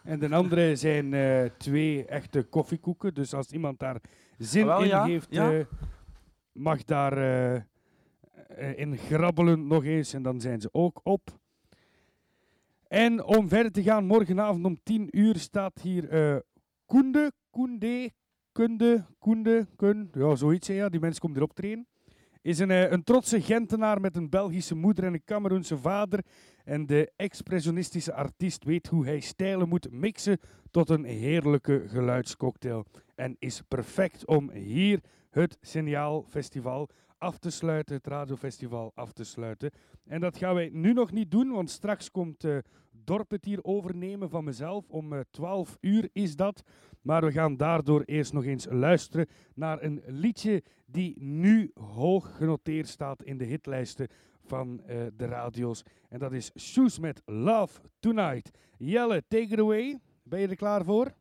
En 0.03 0.19
de 0.19 0.29
andere 0.35 0.75
zijn 0.75 1.13
eh, 1.13 1.45
twee 1.57 2.05
echte 2.05 2.43
koffiekoeken. 2.43 3.13
Dus 3.13 3.33
als 3.33 3.51
iemand 3.51 3.79
daar 3.79 4.01
zin 4.37 4.61
Ah, 4.61 4.67
wel, 4.67 4.81
in 4.81 4.87
ja, 4.87 5.05
heeft, 5.05 5.27
ja. 5.29 5.51
eh, 5.53 5.65
mag 6.51 6.83
daar 6.83 7.17
in 8.75 8.97
grabbelen 8.97 9.67
nog 9.67 9.83
eens. 9.83 10.13
En 10.13 10.23
dan 10.23 10.41
zijn 10.41 10.61
ze 10.61 10.69
ook 10.71 10.99
op. 11.03 11.39
En 12.87 13.23
om 13.23 13.49
verder 13.49 13.71
te 13.71 13.83
gaan, 13.83 14.05
morgenavond 14.05 14.65
om 14.65 14.79
10 14.83 15.17
uur 15.19 15.35
staat 15.35 15.81
hier 15.81 16.03
Koende, 16.85 17.31
Koende, 17.49 18.11
Kunde, 18.51 19.05
Koende, 19.19 19.67
Kun, 19.75 20.09
ja, 20.13 20.35
zoiets. 20.35 20.67
hè, 20.67 20.73
Ja, 20.73 20.89
die 20.89 20.99
mensen 20.99 21.21
komen 21.21 21.37
erop 21.37 21.53
trainen. 21.53 21.87
Is 22.41 22.59
een, 22.59 22.71
eh, 22.71 22.91
een 22.91 23.03
trotse 23.03 23.41
Gentenaar 23.41 24.01
met 24.01 24.15
een 24.15 24.29
Belgische 24.29 24.75
moeder 24.75 25.03
en 25.03 25.13
een 25.13 25.23
Cameroense 25.23 25.77
vader. 25.77 26.23
En 26.63 26.85
de 26.85 27.11
expressionistische 27.15 28.13
artiest 28.13 28.63
weet 28.63 28.87
hoe 28.87 29.05
hij 29.05 29.19
stijlen 29.19 29.69
moet 29.69 29.91
mixen 29.91 30.39
tot 30.71 30.89
een 30.89 31.03
heerlijke 31.03 31.83
geluidscocktail. 31.87 32.85
En 33.15 33.35
is 33.39 33.61
perfect 33.67 34.25
om 34.25 34.51
hier 34.51 34.99
het 35.29 35.57
Signaal 35.61 36.25
Festival 36.29 36.89
af 37.17 37.37
te 37.37 37.49
sluiten, 37.49 37.95
het 37.95 38.07
radiofestival 38.07 38.91
af 38.95 39.11
te 39.11 39.23
sluiten. 39.23 39.71
En 40.05 40.19
dat 40.19 40.37
gaan 40.37 40.55
wij 40.55 40.69
nu 40.73 40.93
nog 40.93 41.11
niet 41.11 41.31
doen, 41.31 41.51
want 41.51 41.69
straks 41.69 42.11
komt 42.11 42.43
eh 42.43 42.57
Dorp 43.03 43.31
het 43.31 43.45
hier 43.45 43.63
overnemen 43.63 44.29
van 44.29 44.43
mezelf. 44.43 44.89
Om 44.89 45.13
eh 45.13 45.19
12 45.29 45.77
uur 45.81 46.09
is 46.13 46.35
dat. 46.35 46.63
Maar 47.01 47.25
we 47.25 47.31
gaan 47.31 47.57
daardoor 47.57 48.01
eerst 48.05 48.33
nog 48.33 48.43
eens 48.45 48.67
luisteren 48.69 49.27
naar 49.55 49.83
een 49.83 50.01
liedje 50.05 50.63
die 50.85 51.15
nu 51.23 51.71
hoog 51.73 52.35
genoteerd 52.37 52.87
staat 52.87 53.23
in 53.23 53.37
de 53.37 53.45
hitlijsten 53.45 54.07
van 54.43 54.81
eh, 54.85 54.97
de 55.15 55.25
radio's. 55.25 55.83
En 56.09 56.19
dat 56.19 56.31
is 56.31 56.51
Shoes 56.59 56.99
met 56.99 57.21
Love 57.25 57.81
Tonight. 57.99 58.51
Jelle, 58.77 59.23
take 59.27 59.43
it 59.43 59.59
away. 59.59 59.99
Ben 60.23 60.39
je 60.39 60.47
er 60.47 60.55
klaar 60.55 60.83
voor? 60.83 61.11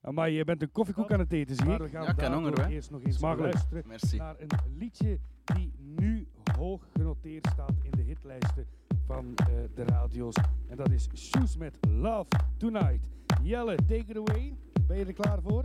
Maar 0.00 0.30
je 0.30 0.44
bent 0.44 0.62
een 0.62 0.72
koffiekoek 0.72 1.12
aan 1.12 1.18
het 1.18 1.32
eten, 1.32 1.56
zie 1.56 1.72
ik. 1.72 1.78
we 1.78 1.88
gaan 1.88 1.92
Ja, 1.92 2.00
ik 2.00 2.06
heb 2.06 2.18
daardoor 2.18 2.42
honger, 2.42 2.64
hè. 2.64 2.68
eerst 2.70 2.90
nog 2.90 3.02
eens 3.02 3.20
luisteren 3.20 3.82
Merci. 3.86 4.16
naar 4.16 4.34
een 4.40 4.50
liedje 4.76 5.18
die 5.44 5.72
nu 5.78 6.28
hoog 6.56 6.88
genoteerd 6.92 7.46
staat 7.46 7.74
in 7.82 7.90
de 7.90 8.02
hitlijsten 8.02 8.66
van 9.08 9.34
eh, 9.36 9.46
de 9.74 9.84
radio's. 9.84 10.34
En 10.68 10.76
dat 10.76 10.90
is 10.90 11.08
Shoes 11.14 11.56
met 11.56 11.78
Love 11.90 12.26
Tonight. 12.56 13.00
Jelle, 13.42 13.74
take 13.74 14.04
it 14.06 14.16
away. 14.16 14.56
Ben 14.86 14.98
je 14.98 15.04
er 15.04 15.12
klaar 15.12 15.38
voor? 15.42 15.64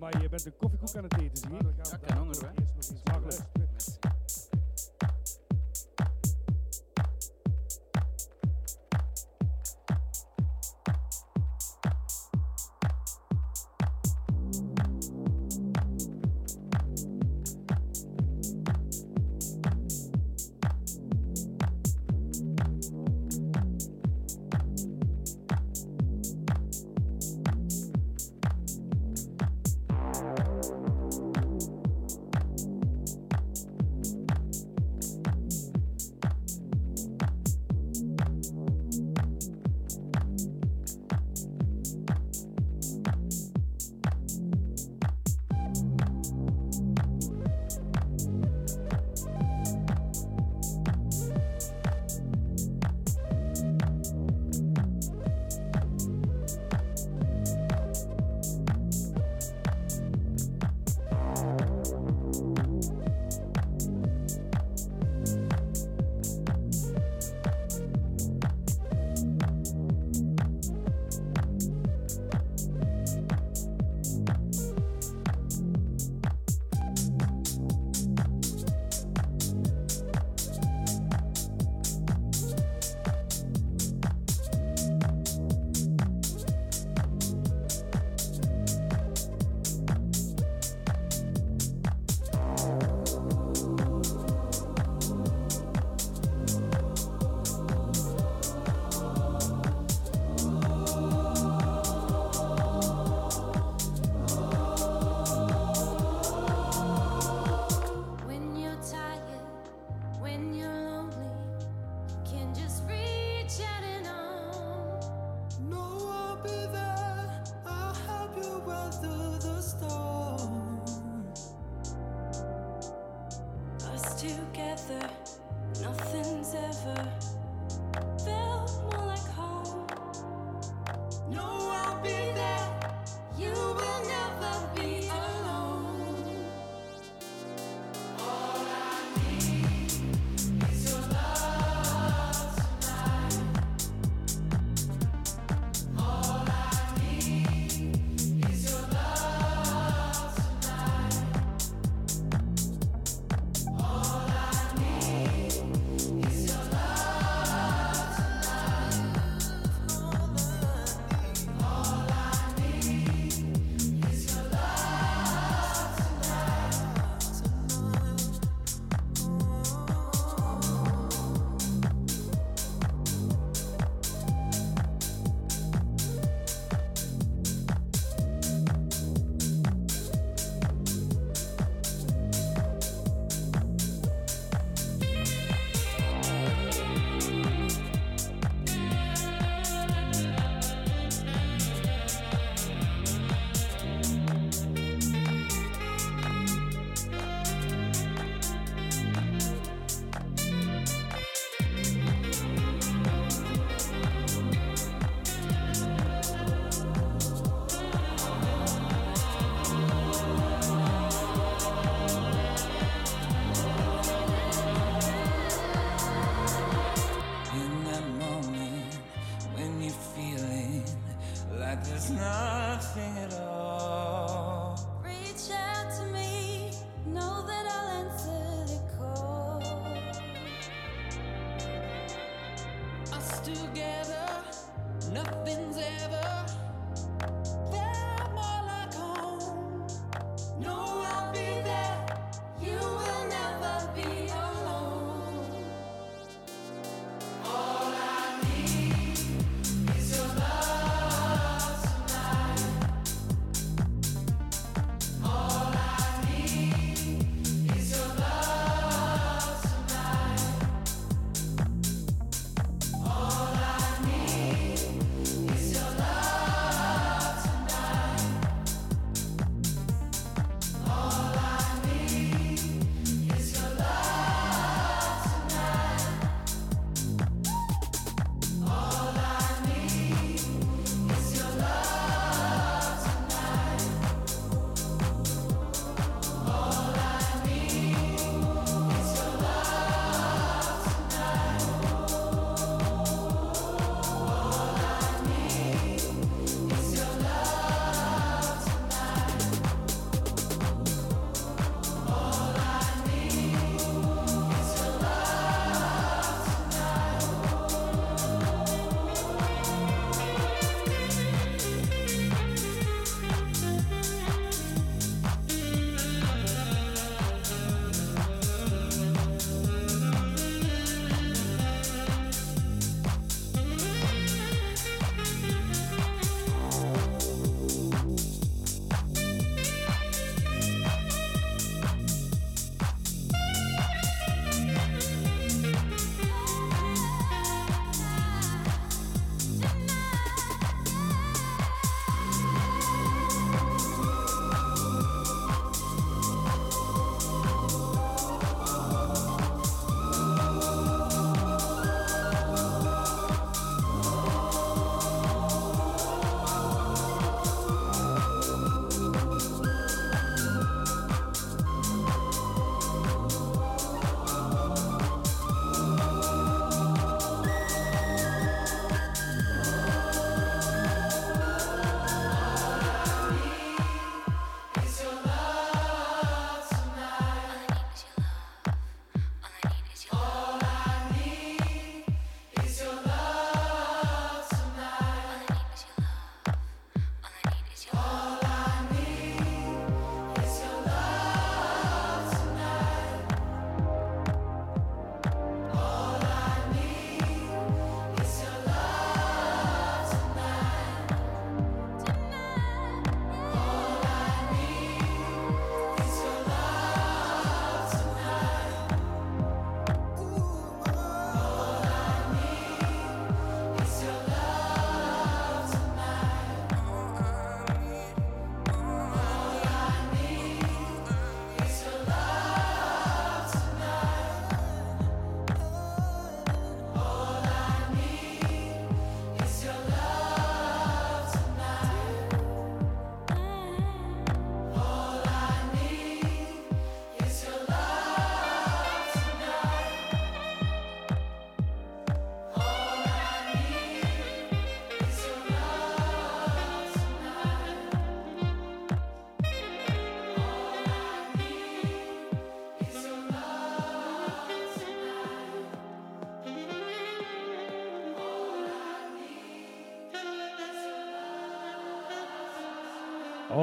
Maar 0.00 0.22
je 0.22 0.28
bent 0.28 0.46
een 0.46 0.56
koffiekoek 0.56 0.96
aan 0.96 1.02
het 1.02 1.18
eten, 1.18 1.36
zie 1.36 1.48
je? 1.50 1.58
Ja, 1.76 1.98
ik 2.06 2.14
honger, 2.14 2.36
hè. 2.40 2.48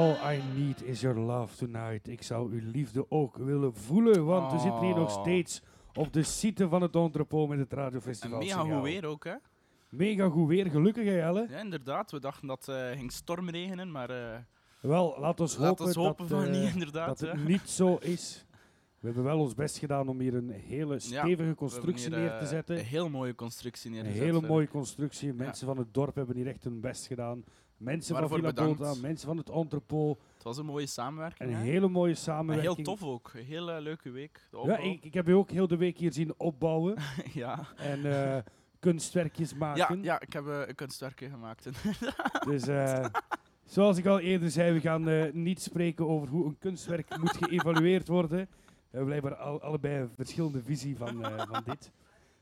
All 0.00 0.34
I 0.34 0.40
need 0.56 0.82
is 0.82 1.00
your 1.00 1.18
love 1.18 1.56
tonight. 1.56 2.08
Ik 2.08 2.22
zou 2.22 2.52
uw 2.52 2.70
liefde 2.72 3.06
ook 3.10 3.36
willen 3.36 3.74
voelen, 3.74 4.24
want 4.24 4.52
we 4.52 4.58
zitten 4.58 4.80
hier 4.84 4.94
nog 4.94 5.16
Oh. 5.16 5.20
steeds 5.22 5.62
op 5.94 6.12
de 6.12 6.22
site 6.22 6.68
van 6.68 6.82
het 6.82 6.94
Entrepot 6.94 7.48
met 7.48 7.58
het 7.58 7.72
En 7.72 7.78
radiofestival. 7.78 8.38
mega 8.38 8.60
goed 8.60 8.82
weer 8.82 9.04
ook, 9.06 9.24
hè? 9.24 9.34
Mega 9.88 10.28
goed 10.28 10.48
weer, 10.48 10.70
gelukkig 10.70 11.04
hè, 11.04 11.16
Jelle. 11.16 11.46
Ja, 11.50 11.58
inderdaad. 11.58 12.10
We 12.10 12.20
dachten 12.20 12.48
dat 12.48 12.66
het 12.66 12.76
eh, 12.76 12.98
ging 12.98 13.12
stormregenen, 13.12 13.90
maar 13.90 14.10
eh 14.10 14.38
Wel, 14.80 15.16
laat 15.18 15.40
ons 15.40 15.56
laat 15.56 15.68
hopen, 15.68 15.84
ons 15.84 15.94
hopen 15.94 16.28
dat, 16.28 16.38
van 16.40 16.52
eh, 16.54 16.60
niet, 16.60 16.72
inderdaad. 16.72 17.18
dat 17.18 17.30
het 17.30 17.44
niet 17.48 17.68
zo 17.68 17.96
is. 17.96 18.44
We 19.00 19.06
hebben 19.06 19.24
wel 19.24 19.38
ons 19.38 19.54
best 19.54 19.78
gedaan 19.78 20.08
om 20.08 20.20
hier 20.20 20.34
een 20.34 20.50
hele 20.50 20.98
stevige 20.98 21.48
We 21.48 21.54
constructie 21.54 22.08
hier, 22.08 22.18
neer 22.18 22.28
te 22.30 22.34
eh, 22.44 22.46
zetten. 22.46 22.78
Een 22.78 22.84
heel 22.84 23.08
mooie 23.10 23.34
constructie 23.34 23.90
Een 23.90 23.96
neergezet. 23.96 24.24
hele 24.24 24.40
eh. 24.42 24.48
mooie 24.48 24.68
constructie. 24.68 25.32
Mensen 25.32 25.66
van 25.66 25.78
het 25.78 25.94
dorp 25.94 26.14
hebben 26.14 26.36
hier 26.36 26.46
echt 26.46 26.64
hun 26.64 26.80
best 26.80 27.06
gedaan. 27.06 27.44
Mensen 27.80 28.16
van 28.16 28.28
Villa. 28.28 28.52
Bota, 28.52 28.94
mensen 29.02 29.26
van 29.28 29.36
het 29.36 29.50
Entrepot. 29.50 30.18
Het 30.34 30.42
was 30.42 30.58
een 30.58 30.64
mooie 30.66 30.86
samenwerking. 30.86 31.50
Een 31.50 31.56
hè. 31.56 31.62
hele 31.62 31.88
mooie 31.88 32.10
En 32.10 32.16
samenwerking. 32.18 32.76
heel 32.76 32.84
tof 32.84 33.02
ook. 33.02 33.30
Een 33.34 33.44
hele 33.44 33.80
leuke 33.80 34.10
week. 34.10 34.40
De 34.50 34.62
Ja, 34.66 34.76
ik, 34.76 35.04
ik 35.04 35.14
heb 35.14 35.26
je 35.26 35.34
ook 35.36 35.50
heel 35.50 35.66
de 35.66 35.76
week 35.76 35.98
hier 35.98 36.12
zien 36.12 36.34
opbouwen 36.36 36.96
ja. 37.32 37.66
en 37.76 38.04
eh, 38.34 38.42
kunstwerkjes 38.80 39.50
Ja, 39.50 39.56
maken. 39.56 40.02
ja, 40.02 40.20
ik 40.20 40.32
heb 40.32 40.46
eh, 40.46 40.60
een 40.66 40.74
kunstwerkje 40.74 41.28
gemaakt. 41.28 41.68
Dus 42.46 42.66
eh, 42.66 43.04
zoals 43.64 43.98
ik 43.98 44.06
al 44.06 44.18
eerder 44.18 44.50
zei, 44.50 44.72
we 44.72 44.80
gaan 44.80 45.08
eh, 45.08 45.32
niet 45.32 45.60
spreken 45.62 46.08
over 46.08 46.28
hoe 46.28 46.46
een 46.46 46.58
kunstwerk 46.58 47.16
moet 47.20 47.36
geëvalueerd 47.36 48.08
worden. 48.08 48.38
We 48.90 48.96
hebben 48.96 49.06
blijkbaar 49.20 49.34
al, 49.44 49.62
allebei 49.62 50.00
een 50.00 50.10
verschillende 50.16 50.62
visie 50.62 50.96
van, 50.96 51.24
eh, 51.24 51.42
van 51.50 51.62
dit. 51.64 51.90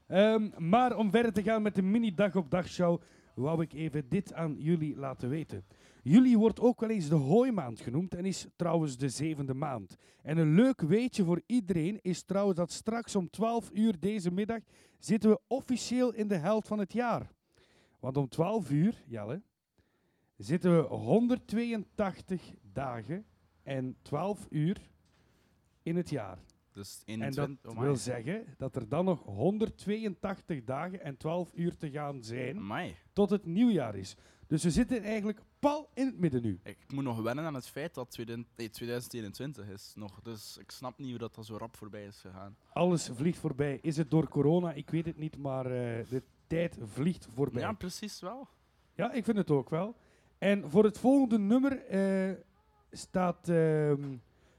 Ehm, 0.07 0.49
maar 0.57 0.97
om 0.97 1.11
verder 1.11 1.33
te 1.33 1.43
gaan 1.43 1.63
met 1.63 1.75
de 1.75 1.83
mini-dag 1.83 2.37
op 2.37 2.51
dag 2.51 2.69
show, 2.69 3.01
wou 3.39 3.63
ik 3.63 3.73
even 3.73 4.09
dit 4.09 4.33
aan 4.33 4.57
jullie 4.59 4.97
laten 4.97 5.29
weten. 5.29 5.65
Juli 6.03 6.37
wordt 6.37 6.61
ook 6.61 6.81
wel 6.81 6.91
eens 6.91 7.09
de 7.09 7.15
hooimaand 7.15 7.81
genoemd 7.81 8.15
en 8.15 8.25
is 8.25 8.47
trouwens 8.57 8.97
de 8.97 9.09
zevende 9.09 9.55
maand. 9.55 9.97
En 10.23 10.39
een 10.39 10.55
leuk 10.55 10.81
weetje 10.81 11.25
voor 11.25 11.43
iedereen 11.47 11.99
is 12.03 12.23
trouwens 12.23 12.57
dat 12.57 12.73
straks 12.73 13.17
om 13.17 13.31
12 13.31 13.71
uur 13.73 13.99
deze 13.99 14.31
middag 14.31 14.61
zitten 14.99 15.31
we 15.31 15.41
officieel 15.47 16.15
in 16.15 16.29
de 16.29 16.37
helft 16.37 16.69
van 16.69 16.79
het 16.79 16.93
jaar. 16.93 17.31
Want 18.01 18.17
om 18.17 18.29
12 18.29 18.71
uur, 18.71 19.03
Jelle, 19.07 19.43
zitten 20.37 20.77
we 20.77 20.83
182 20.83 22.53
dagen 22.73 23.27
en 23.63 23.97
12 24.03 24.47
uur 24.51 24.91
in 25.83 25.97
het 25.97 26.11
jaar. 26.11 26.39
Dus 26.79 27.03
En 27.05 27.23
21. 27.23 27.73
dat 27.75 27.85
wil 27.85 27.97
zeggen 27.97 28.45
dat 28.57 28.77
er 28.77 28.89
dan 28.89 29.05
nog 29.05 29.25
182 29.25 30.65
dagen 30.65 31.01
en 31.01 31.17
12 31.17 31.51
uur 31.55 31.77
te 31.77 31.91
gaan 31.91 32.23
zijn 32.23 32.57
Amai. 32.57 32.95
tot 33.13 33.31
het 33.31 33.47
nieuwjaar 33.47 33.95
is. 33.95 34.17
Dus 34.47 34.63
we 34.63 34.71
zitten 34.71 35.03
eigenlijk 35.03 35.41
pal 35.59 35.91
in 35.95 36.07
het 36.07 36.19
midden 36.19 36.43
nu. 36.43 36.61
Ik 36.63 36.93
moet 36.93 37.05
nog 37.05 37.21
wennen 37.21 37.45
aan 37.45 37.55
het 37.55 37.69
feit 37.69 37.95
dat 37.95 38.11
2000 38.11 38.57
nee, 38.57 38.71
2021 38.71 39.69
is 39.69 39.93
nog. 39.95 40.21
Dus 40.23 40.57
ik 40.59 40.71
snap 40.71 40.99
niet 40.99 41.11
hoe 41.11 41.19
dat, 41.19 41.35
dat 41.35 41.47
zo 41.47 41.57
rap 41.57 41.77
voorbij 41.77 42.05
is 42.05 42.21
gegaan. 42.21 42.57
Alles 42.73 43.11
vliegt 43.13 43.39
voorbij. 43.39 43.79
Is 43.83 43.97
het 43.97 44.11
door 44.11 44.29
corona? 44.29 44.73
Ik 44.73 44.91
weet 44.91 45.07
het 45.07 45.19
niet, 45.19 45.37
maar 45.37 45.67
eh, 45.67 46.09
de 46.09 46.23
tijd 46.47 46.79
vliegt 46.83 47.27
voorbij. 47.35 47.63
Ja, 47.63 47.73
precies 47.73 48.21
wel. 48.21 48.49
Ja, 48.95 49.13
ik 49.13 49.25
vind 49.25 49.37
het 49.37 49.51
ook 49.51 49.71
wel. 49.71 49.97
En 50.39 50.71
voor 50.71 50.85
het 50.85 50.99
volgende 50.99 51.39
nummer 51.39 51.87
eh, 51.87 52.35
staat, 52.91 53.49
ehm, 53.49 54.17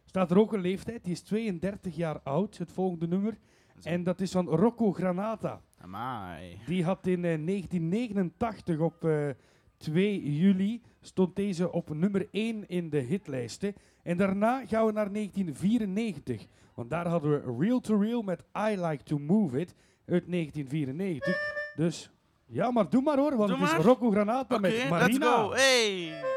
staat 0.10 0.32
er 0.32 0.40
ook 0.40 0.54
een 0.54 0.62
leeftijd. 0.62 1.04
Die 1.04 1.14
is 1.14 1.22
32 1.22 1.96
jaar 1.96 2.20
oud, 2.24 2.58
het 2.58 2.72
volgende 2.72 3.08
nummer. 3.08 3.38
En 3.84 4.04
dat 4.04 4.22
is 4.22 4.32
van 4.32 4.48
Rocco 4.48 4.94
Granata. 4.94 5.62
Amai. 5.82 6.58
Die 6.66 6.84
had 6.84 7.08
in 7.08 7.26
eh, 7.26 7.46
1989 7.46 8.80
op 8.80 9.06
eh, 9.06 9.30
2 9.78 10.34
juli 10.38 10.82
stond 11.02 11.36
deze 11.36 11.72
op 11.72 11.94
nummer 11.94 12.28
1 12.32 12.68
in 12.68 12.90
de 12.90 12.98
hitlijsten. 13.00 13.74
En 14.04 14.18
daarna 14.18 14.66
gaan 14.66 14.86
we 14.86 14.92
naar 14.92 15.12
1994. 15.14 16.46
Want 16.74 16.90
daar 16.90 17.08
hadden 17.08 17.32
we 17.32 17.64
Real 17.66 17.80
to 17.80 18.00
Real 18.00 18.22
met 18.22 18.44
I 18.70 18.82
Like 18.82 19.04
to 19.04 19.18
Move 19.20 19.60
It 19.60 19.76
uit 20.06 20.24
1994. 20.32 21.38
Dus 21.76 22.12
ja, 22.46 22.72
maar 22.72 22.90
doe 22.90 23.02
maar 23.02 23.18
hoor, 23.18 23.36
want 23.38 23.50
Doe 23.50 23.60
het 23.60 23.68
is 23.68 23.74
maar. 23.74 23.86
Rocco 23.86 24.12
Granata 24.12 24.58
met 24.58 24.72
let's 24.72 24.90
Marina. 24.90 25.36
go. 25.36 25.52
Hey! 25.54 26.29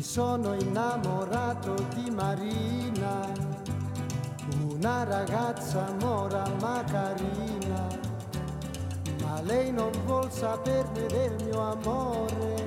Sono 0.00 0.54
innamorato 0.54 1.74
di 1.94 2.10
Marina, 2.10 3.30
una 4.70 5.04
ragazza 5.04 5.94
mora 6.00 6.42
ma 6.60 6.82
carina, 6.84 7.86
ma 9.22 9.40
lei 9.42 9.70
non 9.70 9.92
vuol 10.06 10.32
saperne 10.32 11.06
del 11.06 11.36
mio 11.44 11.60
amore. 11.60 12.66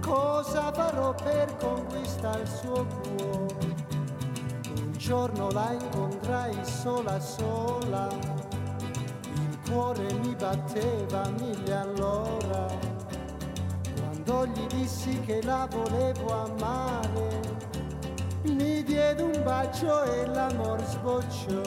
Cosa 0.00 0.72
farò 0.72 1.14
per 1.14 1.54
conquistare 1.58 2.40
il 2.40 2.48
suo 2.48 2.86
cuore? 2.86 3.74
Un 4.78 4.92
giorno 4.96 5.50
la 5.50 5.70
incontrai 5.72 6.56
sola 6.64 7.20
sola, 7.20 8.08
il 9.34 9.58
cuore 9.70 10.12
mi 10.14 10.34
batteva 10.34 11.28
mille 11.38 11.74
all'ora. 11.76 12.91
Quando 14.32 14.60
gli 14.60 14.66
dissi 14.78 15.20
che 15.20 15.42
la 15.42 15.68
volevo 15.70 16.32
amare, 16.32 17.40
mi 18.44 18.82
diede 18.82 19.22
un 19.22 19.42
bacio 19.44 20.04
e 20.04 20.26
l'amor 20.26 20.82
sbocciò. 20.86 21.60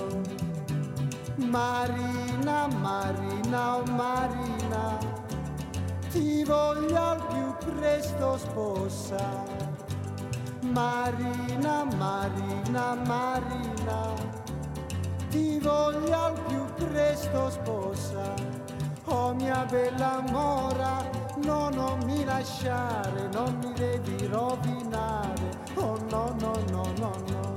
Marina, 1.35 2.67
Marina, 2.81 3.77
oh 3.77 3.83
Marina, 3.91 4.97
ti 6.09 6.43
voglio 6.43 6.99
al 6.99 7.23
più 7.27 7.71
presto 7.71 8.35
sposa. 8.37 9.43
Marina, 10.61 11.85
Marina, 11.95 12.95
Marina, 13.05 14.13
ti 15.29 15.59
voglio 15.59 16.19
al 16.19 16.39
più 16.47 16.65
presto 16.87 17.49
sposa. 17.51 18.33
Oh 19.03 19.35
mia 19.35 19.63
bella 19.69 20.23
mora, 20.31 21.24
no, 21.43 21.69
non 21.69 21.99
mi 22.05 22.23
lasciare, 22.23 23.29
non 23.33 23.57
mi 23.63 23.73
devi 23.73 24.25
rovinare. 24.27 25.63
Oh 25.75 25.97
no, 26.09 26.35
no, 26.39 26.53
no, 26.69 26.83
no, 26.97 27.11
no. 27.27 27.53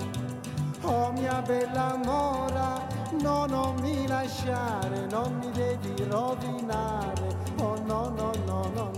Oh 0.83 1.13
mia 1.13 1.43
bella 1.43 1.97
mora, 2.05 2.87
no, 3.21 3.47
non 3.47 3.75
mi 3.81 4.07
lasciare, 4.07 5.07
non 5.11 5.39
mi 5.39 5.51
devi 5.51 6.05
rovinare. 6.05 7.37
Oh 7.59 7.77
no, 7.85 8.09
no, 8.11 8.33
no, 8.47 8.71
no, 8.75 8.91
no. 8.95 8.98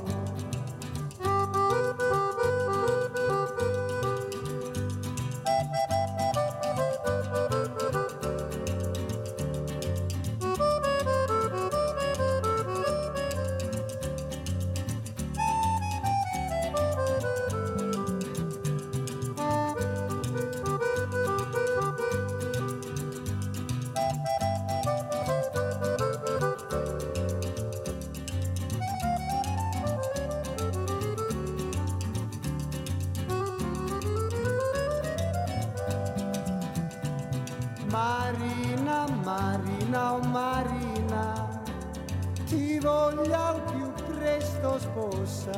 Ti 43.20 43.28
voglio 43.28 43.42
al 43.42 43.62
più 43.64 43.92
presto 44.14 44.78
sposa. 44.78 45.50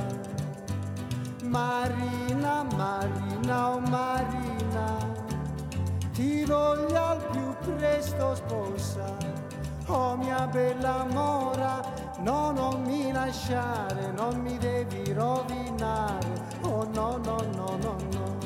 Marina, 1.44 2.64
Marina, 2.74 3.70
oh 3.70 3.80
Marina, 3.80 4.96
ti 6.12 6.44
voglio 6.44 7.04
al 7.04 7.24
più 7.30 7.74
presto 7.76 8.34
sposa. 8.34 9.16
Oh 9.86 10.16
mia 10.16 10.46
bella 10.46 11.04
mora, 11.12 11.80
no, 12.18 12.50
non 12.50 12.82
mi 12.82 13.12
lasciare, 13.12 14.10
non 14.12 14.40
mi 14.40 14.58
devi 14.58 15.12
rovinare. 15.12 16.26
Oh 16.62 16.84
no, 16.92 17.18
no, 17.18 17.36
no, 17.54 17.76
no, 17.80 17.96
no. 18.10 18.38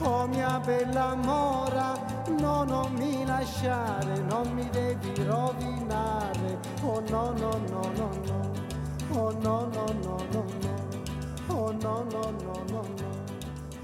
Oh 0.00 0.26
mia 0.28 0.60
bella 0.64 1.14
mora, 1.16 1.94
no, 2.38 2.62
non 2.62 2.92
mi 2.92 3.24
lasciare, 3.26 4.20
non 4.20 4.48
mi 4.52 4.68
devi 4.70 5.24
rovinare. 5.24 6.27
Oh 6.82 7.00
no, 7.10 7.32
no, 7.32 7.50
no, 7.52 7.82
no, 7.98 8.08
no. 8.28 8.38
Oh 9.14 9.30
no, 9.30 9.66
no, 9.68 9.86
no, 9.86 10.16
no, 10.32 10.42
no. 10.62 10.74
Oh 11.50 11.72
no, 11.72 12.04
no, 12.04 12.22
no, 12.30 12.52
no, 12.72 12.82
no. 12.82 13.10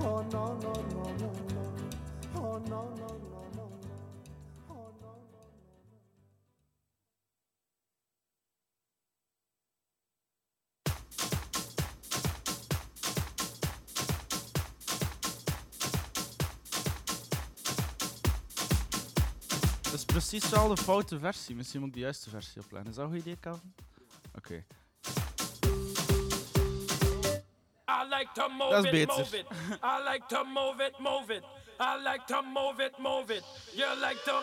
Oh 0.01 0.25
no, 0.33 0.45
no, 0.63 0.73
no, 0.93 1.05
no, 1.21 1.31
no. 1.53 1.63
Oh 2.37 2.59
no, 2.69 2.81
no. 2.99 3.04
precies 20.41 20.77
de 20.77 20.83
foute 20.83 21.19
versie. 21.19 21.55
Misschien 21.55 21.81
moet 21.81 21.89
ik 21.89 21.95
de 21.95 22.01
juiste 22.01 22.31
versie 22.31 22.63
opleggen. 22.63 22.91
Is 22.91 22.97
dat 22.97 23.05
een 23.05 23.11
goed 23.11 23.21
idee, 23.21 23.39
Calvin? 23.41 23.75
Oké. 24.35 24.39
Okay. 24.39 24.65
I 27.87 28.09
like 28.09 28.29
to 28.35 28.49
move 28.49 28.71
dat 28.71 28.85
is 28.85 29.01
it, 29.01 29.09
move 29.09 29.39
it. 29.39 29.47
I 29.83 30.11
like 30.11 30.27
to 30.29 30.45
move 30.45 30.85
it, 30.85 30.99
move 30.99 31.35
it. 31.35 31.43
I 31.81 31.97
like 32.03 32.25
to 32.27 32.43
move 32.43 32.85
it, 32.85 32.99
move 32.99 33.35
it. 33.35 33.45
You 33.75 33.97
like 34.01 34.21
to 34.25 34.43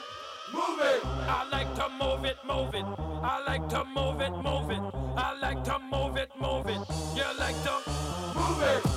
move 0.54 0.80
it. 0.80 1.04
I 1.28 1.44
like 1.50 1.74
to 1.76 1.90
move 2.00 2.30
it, 2.30 2.38
move 2.44 2.78
it. 2.78 2.86
I 3.24 3.44
like 3.48 3.68
to 3.70 3.84
move 3.84 4.22
it, 4.22 4.34
move 4.44 4.72
it. 4.72 4.82
I 5.18 5.34
like 5.40 5.64
to 5.64 5.80
move 5.80 6.18
it, 6.18 6.32
move 6.40 6.70
it. 6.70 6.82
You 7.16 7.26
like 7.38 7.64
to 7.64 7.76
move 8.36 8.64
it. 8.64 8.91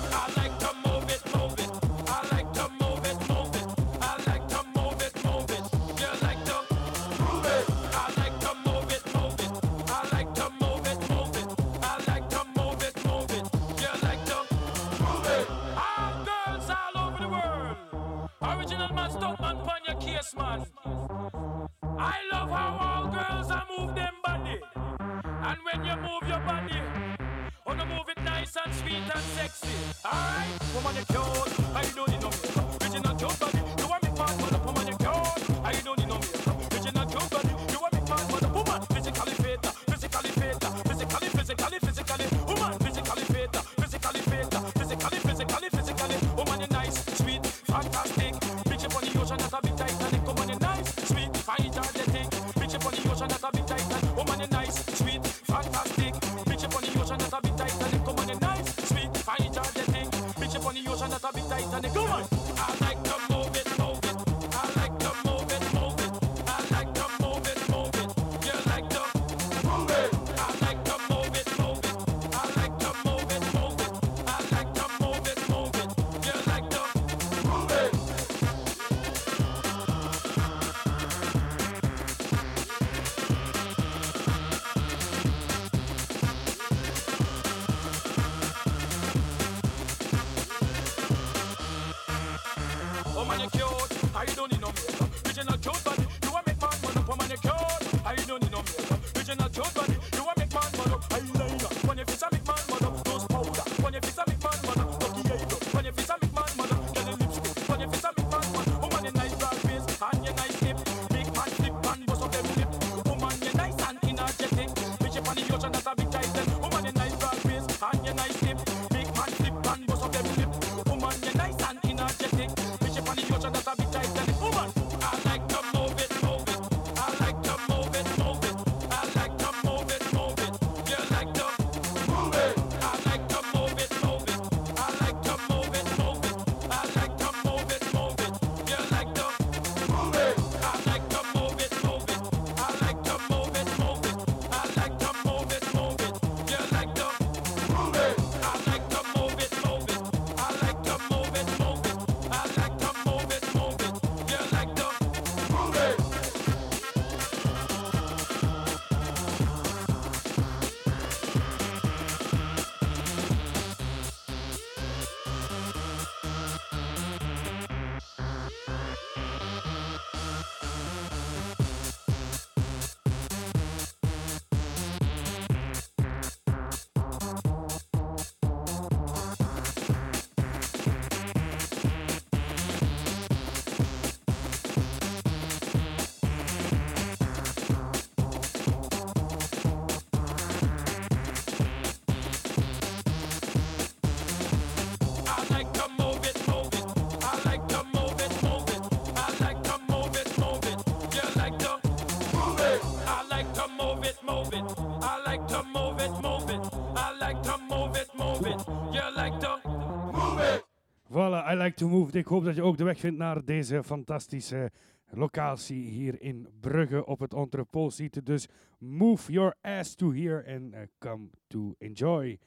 To 211.75 211.89
Move. 211.89 212.19
Ik 212.19 212.27
hoop 212.27 212.45
dat 212.45 212.55
je 212.55 212.63
ook 212.63 212.77
de 212.77 212.85
weg 212.85 212.99
vindt 212.99 213.19
naar 213.19 213.45
deze 213.45 213.83
fantastische 213.85 214.71
locatie 215.11 215.89
hier 215.89 216.21
in 216.21 216.49
Brugge 216.61 217.07
op 217.07 217.21
het 217.21 217.35
Entrepôt. 217.35 218.25
Dus 218.25 218.49
move 218.79 219.33
your 219.33 219.55
ass 219.61 219.95
to 219.95 220.13
here 220.13 220.55
and 220.55 220.75
uh, 220.75 220.81
come 220.99 221.29
to 221.47 221.75
enjoy. 221.79 222.39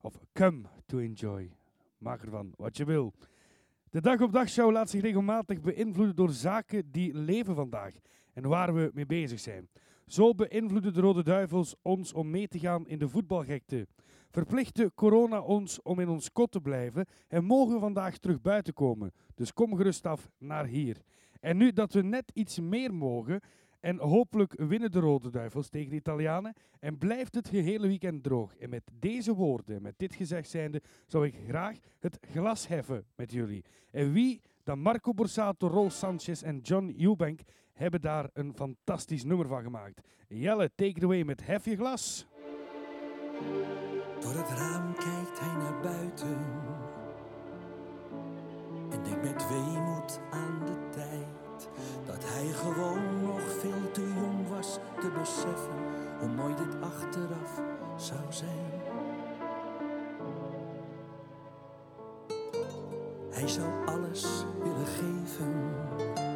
Of 0.00 0.18
come 0.32 0.62
to 0.86 0.98
enjoy. 0.98 1.50
Maak 1.98 2.22
ervan 2.22 2.52
wat 2.56 2.76
je 2.76 2.84
wil. 2.84 3.12
De 3.90 4.00
dag 4.00 4.20
op 4.20 4.32
dag 4.32 4.48
show 4.48 4.72
laat 4.72 4.90
zich 4.90 5.00
regelmatig 5.00 5.60
beïnvloeden 5.60 6.16
door 6.16 6.30
zaken 6.30 6.90
die 6.90 7.14
leven 7.14 7.54
vandaag 7.54 7.92
en 8.32 8.48
waar 8.48 8.74
we 8.74 8.90
mee 8.94 9.06
bezig 9.06 9.40
zijn. 9.40 9.68
Zo 10.06 10.34
beïnvloeden 10.34 10.94
de 10.94 11.00
Rode 11.00 11.22
Duivels 11.22 11.74
ons 11.82 12.12
om 12.12 12.30
mee 12.30 12.48
te 12.48 12.58
gaan 12.58 12.88
in 12.88 12.98
de 12.98 13.08
voetbalgekte. 13.08 13.86
Verplichte 14.30 14.92
corona 14.94 15.40
ons 15.40 15.82
om 15.82 16.00
in 16.00 16.08
ons 16.08 16.32
kot 16.32 16.52
te 16.52 16.60
blijven 16.60 17.06
en 17.28 17.44
mogen 17.44 17.74
we 17.74 17.80
vandaag 17.80 18.18
terug 18.18 18.40
buiten 18.40 18.74
komen. 18.74 19.12
Dus 19.34 19.52
kom 19.52 19.76
gerust 19.76 20.06
af 20.06 20.30
naar 20.38 20.66
hier. 20.66 20.96
En 21.40 21.56
nu 21.56 21.72
dat 21.72 21.92
we 21.92 22.02
net 22.02 22.30
iets 22.34 22.58
meer 22.58 22.94
mogen 22.94 23.40
en 23.80 23.98
hopelijk 23.98 24.54
winnen 24.56 24.90
de 24.90 25.00
Rode 25.00 25.30
Duivels 25.30 25.68
tegen 25.68 25.90
de 25.90 25.96
Italianen 25.96 26.54
en 26.80 26.98
blijft 26.98 27.34
het 27.34 27.48
gehele 27.48 27.86
weekend 27.86 28.22
droog. 28.22 28.56
En 28.56 28.70
met 28.70 28.82
deze 28.98 29.34
woorden, 29.34 29.82
met 29.82 29.94
dit 29.96 30.14
gezegd 30.14 30.50
zijnde, 30.50 30.82
zou 31.06 31.26
ik 31.26 31.34
graag 31.48 31.78
het 31.98 32.18
glas 32.30 32.68
heffen 32.68 33.04
met 33.14 33.32
jullie. 33.32 33.64
En 33.90 34.12
wie 34.12 34.40
dan 34.62 34.78
Marco 34.78 35.12
Borsato, 35.12 35.66
Rol 35.66 35.90
Sanchez 35.90 36.42
en 36.42 36.58
John 36.58 36.94
Eubank 36.98 37.40
hebben 37.72 38.00
daar 38.00 38.30
een 38.32 38.54
fantastisch 38.54 39.24
nummer 39.24 39.46
van 39.46 39.62
gemaakt. 39.62 40.00
Jelle, 40.28 40.70
take 40.74 40.90
it 40.90 41.04
away 41.04 41.22
met 41.22 41.46
Hef 41.46 41.64
je 41.64 41.76
glas. 41.76 42.26
Door 44.20 44.32
het 44.34 44.58
raam 44.58 44.94
kijkt 44.94 45.40
hij 45.40 45.56
naar 45.62 45.80
buiten. 45.82 46.38
En 48.90 49.02
denkt 49.02 49.22
met 49.22 49.48
weemoed 49.48 50.20
aan 50.30 50.60
de 50.64 50.88
tijd. 50.90 51.68
Dat 52.06 52.24
hij 52.24 52.46
gewoon 52.46 53.22
nog 53.22 53.40
veel 53.60 53.90
te 53.92 54.00
jong 54.00 54.48
was 54.48 54.78
te 55.00 55.10
beseffen 55.18 55.78
hoe 56.18 56.28
mooi 56.28 56.54
dit 56.54 56.82
achteraf 56.82 57.60
zou 57.96 58.20
zijn. 58.28 58.70
Hij 63.30 63.48
zou 63.48 63.86
alles 63.86 64.44
willen 64.62 64.86
geven. 64.86 66.27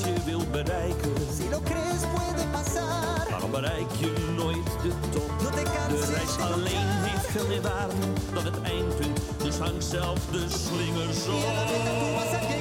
Wat 0.00 0.14
je 0.14 0.24
wilt 0.24 0.50
bereiken. 0.52 1.12
Si 1.36 1.48
lo 1.50 1.60
crees 1.64 2.00
puede 2.14 2.46
pasar. 2.50 3.30
Waarom 3.30 3.50
bereik 3.50 3.90
je 3.98 4.32
nooit 4.36 4.66
de 4.82 4.92
top? 5.10 5.30
No 5.42 5.50
De 5.50 6.12
reis 6.14 6.52
alleen 6.52 6.86
heeft 6.86 7.26
veel 7.26 7.46
meer 7.46 7.62
waarde 7.62 7.94
dan 8.34 8.44
het 8.44 8.62
eindpunt. 8.62 9.20
Dus 9.42 9.58
hang 9.58 9.82
zelf 9.82 10.18
de 10.30 10.46
slingers 10.48 11.26
op. 11.26 12.59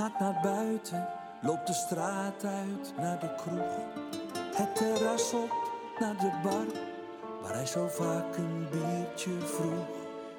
gaat 0.00 0.18
naar 0.18 0.38
buiten, 0.42 1.08
loopt 1.40 1.66
de 1.66 1.72
straat 1.72 2.44
uit 2.44 2.92
naar 2.96 3.20
de 3.20 3.34
kroeg. 3.34 3.78
Het 4.54 4.76
terras 4.76 5.32
op 5.32 5.50
naar 5.98 6.16
de 6.16 6.30
bar, 6.42 6.66
waar 7.42 7.54
hij 7.54 7.66
zo 7.66 7.88
vaak 7.88 8.36
een 8.36 8.68
biertje 8.70 9.40
vroeg. 9.40 9.86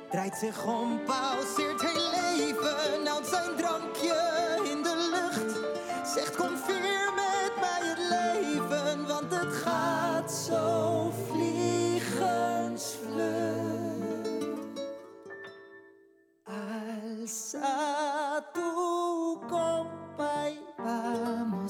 Draait 0.09 0.35
zich 0.35 0.65
om, 0.65 1.03
pauzeert 1.05 1.81
heel 1.81 2.09
leven, 2.11 3.07
houdt 3.07 3.27
zijn 3.27 3.55
drankje 3.55 4.59
in 4.63 4.83
de 4.83 5.09
lucht. 5.11 5.57
Zegt 6.13 6.35
kom 6.35 6.57
vier 6.57 7.13
met 7.15 7.51
mij 7.59 7.81
het 7.81 7.99
leven, 7.99 9.07
want 9.07 9.33
het 9.33 9.53
gaat 9.53 10.31
zo 10.31 11.11
vliegensvlug. 11.27 13.81
Alza 16.43 18.41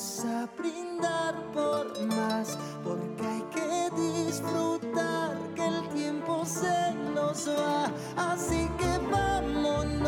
a 0.01 0.47
brindar 0.57 1.35
por 1.53 1.93
más, 2.07 2.57
porque 2.83 3.23
hay 3.23 3.43
que 3.53 3.91
disfrutar 4.01 5.37
que 5.55 5.67
el 5.67 5.89
tiempo 5.89 6.43
se 6.43 6.93
nos 7.13 7.47
va. 7.47 7.85
Así 8.17 8.67
que 8.79 8.97
vámonos, 9.11 10.00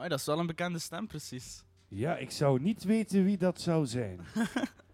Maar 0.00 0.08
dat 0.08 0.18
is 0.18 0.26
wel 0.26 0.38
een 0.38 0.46
bekende 0.46 0.78
stem, 0.78 1.06
precies. 1.06 1.64
Ja, 1.88 2.16
ik 2.16 2.30
zou 2.30 2.60
niet 2.60 2.84
weten 2.84 3.24
wie 3.24 3.36
dat 3.36 3.60
zou 3.60 3.86
zijn. 3.86 4.20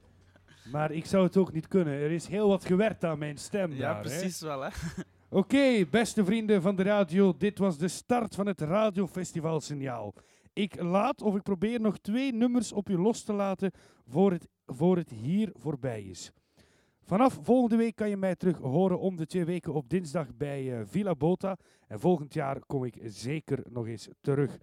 maar 0.72 0.90
ik 0.90 1.06
zou 1.06 1.24
het 1.24 1.36
ook 1.36 1.52
niet 1.52 1.68
kunnen. 1.68 1.92
Er 1.92 2.10
is 2.10 2.26
heel 2.26 2.48
wat 2.48 2.64
gewerkt 2.64 3.04
aan 3.04 3.18
mijn 3.18 3.38
stem 3.38 3.72
Ja, 3.72 3.78
daar, 3.78 3.94
hè. 3.94 4.00
precies 4.00 4.40
wel, 4.40 4.60
hè. 4.60 4.68
Oké, 5.40 5.86
beste 5.90 6.24
vrienden 6.24 6.62
van 6.62 6.76
de 6.76 6.82
radio, 6.82 7.36
dit 7.36 7.58
was 7.58 7.78
de 7.78 7.88
start 7.88 8.34
van 8.34 8.46
het 8.46 8.60
Radiofestival 8.60 9.60
Signaal. 9.60 10.14
Ik 10.52 10.82
laat 10.82 11.22
of 11.22 11.36
ik 11.36 11.42
probeer 11.42 11.80
nog 11.80 11.98
twee 11.98 12.32
nummers 12.32 12.72
op 12.72 12.88
je 12.88 12.98
los 12.98 13.22
te 13.22 13.32
laten 13.32 13.72
voor 14.06 14.32
het, 14.32 14.48
voor 14.66 14.96
het 14.96 15.10
hier 15.10 15.50
voorbij 15.54 16.02
is. 16.02 16.32
Vanaf 17.02 17.38
volgende 17.42 17.76
week 17.76 17.96
kan 17.96 18.08
je 18.08 18.16
mij 18.16 18.36
terug 18.36 18.58
horen 18.58 18.98
om 18.98 19.16
de 19.16 19.26
twee 19.26 19.44
weken 19.44 19.74
op 19.74 19.88
dinsdag 19.88 20.34
bij 20.36 20.78
eh, 20.78 20.86
Villa 20.86 21.14
Bota. 21.14 21.56
En 21.88 22.00
volgend 22.00 22.34
jaar 22.34 22.60
kom 22.66 22.84
ik 22.84 22.98
zeker 23.04 23.62
nog 23.70 23.86
eens 23.86 24.08
terug. 24.20 24.58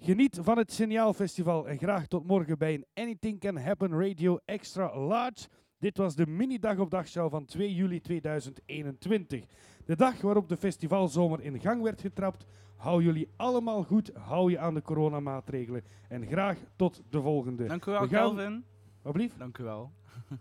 Geniet 0.00 0.38
van 0.42 0.58
het 0.58 0.72
Signaalfestival 0.72 1.68
en 1.68 1.78
graag 1.78 2.06
tot 2.06 2.26
morgen 2.26 2.58
bij 2.58 2.74
een 2.74 2.86
Anything 2.94 3.40
Can 3.40 3.56
Happen 3.56 4.00
Radio 4.00 4.38
Extra 4.44 4.98
Large. 4.98 5.48
Dit 5.78 5.96
was 5.96 6.14
de 6.14 6.26
mini-dag 6.26 6.78
op 6.78 6.90
dagshow 6.90 7.30
van 7.30 7.44
2 7.44 7.74
juli 7.74 8.00
2021. 8.00 9.44
De 9.84 9.96
dag 9.96 10.20
waarop 10.20 10.48
de 10.48 10.56
festivalzomer 10.56 11.40
in 11.40 11.60
gang 11.60 11.82
werd 11.82 12.00
getrapt. 12.00 12.46
Hou 12.76 13.02
jullie 13.02 13.28
allemaal 13.36 13.82
goed, 13.82 14.10
hou 14.14 14.50
je 14.50 14.58
aan 14.58 14.74
de 14.74 14.82
coronamaatregelen. 14.82 15.84
En 16.08 16.26
graag 16.26 16.58
tot 16.76 17.02
de 17.10 17.20
volgende. 17.20 17.66
Dank 17.66 17.84
u 17.84 17.90
wel, 17.90 18.00
We 18.00 18.08
gaan-. 18.08 18.64
Dank 19.38 19.58
u 19.58 19.64
wel. 19.64 19.92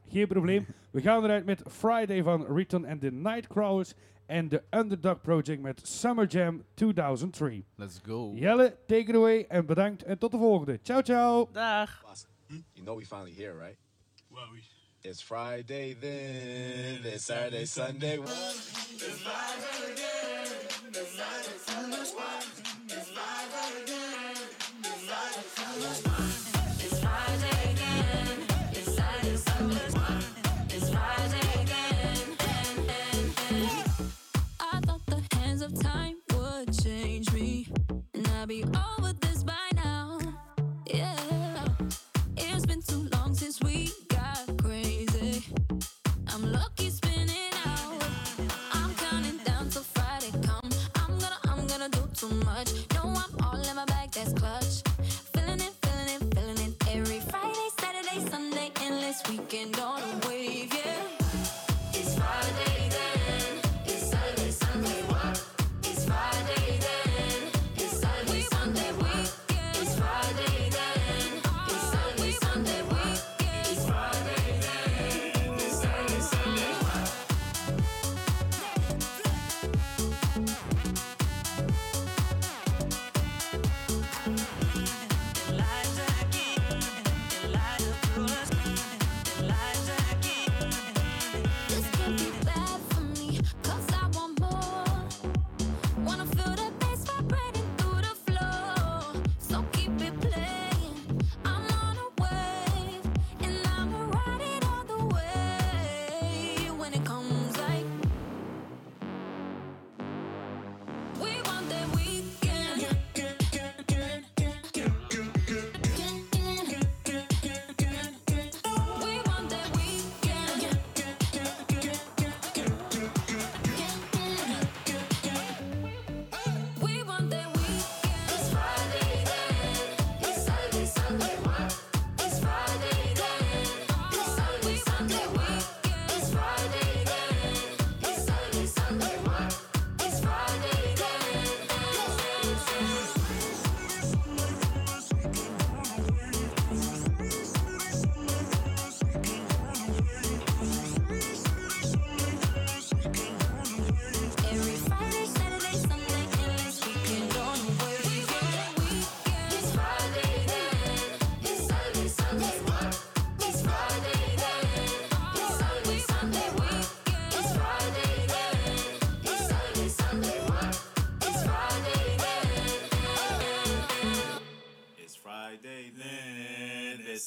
Geen 0.09 0.27
probleem. 0.27 0.65
We 0.91 1.01
gaan 1.01 1.23
eruit 1.23 1.45
met 1.45 1.63
Friday 1.67 2.23
van 2.23 2.45
Return 2.45 2.85
and 2.85 3.01
the 3.01 3.11
Nightcrawlers 3.11 3.93
en 4.27 4.47
de 4.49 4.63
Underdog 4.69 5.21
Project 5.21 5.61
met 5.61 5.87
Summer 5.87 6.27
Jam 6.27 6.63
2003. 6.73 7.65
Let's 7.75 7.99
go. 8.03 8.33
Jelle, 8.35 8.75
take 8.87 9.09
it 9.09 9.15
away 9.15 9.45
en 9.49 9.65
bedankt 9.65 10.03
en 10.03 10.17
tot 10.17 10.31
de 10.31 10.37
volgende. 10.37 10.79
Ciao, 10.83 11.01
ciao. 11.01 11.49
Dag. 11.51 12.03
You 12.47 12.83
know 12.83 12.97
we 12.97 13.05
finally 13.05 13.33
here, 13.33 13.53
right? 13.53 13.77
Well, 14.29 14.49
we. 14.53 14.61
It's 15.01 15.21
Friday 15.21 15.95
then. 15.99 17.13
It's 17.13 17.25
Saturday, 17.25 17.65
Sunday. 17.65 18.17
It's 18.17 19.23
live 19.23 19.91
again. 19.91 20.47
It's 20.89 21.17
live 21.17 21.47
again. 21.67 21.91
It's 21.91 22.13
live 22.15 22.63
again. 22.83 22.87
It's 22.87 23.09
live 23.15 23.83
again. 23.83 24.07
hands. 26.07 26.36
be 38.47 38.63
all 38.73 38.96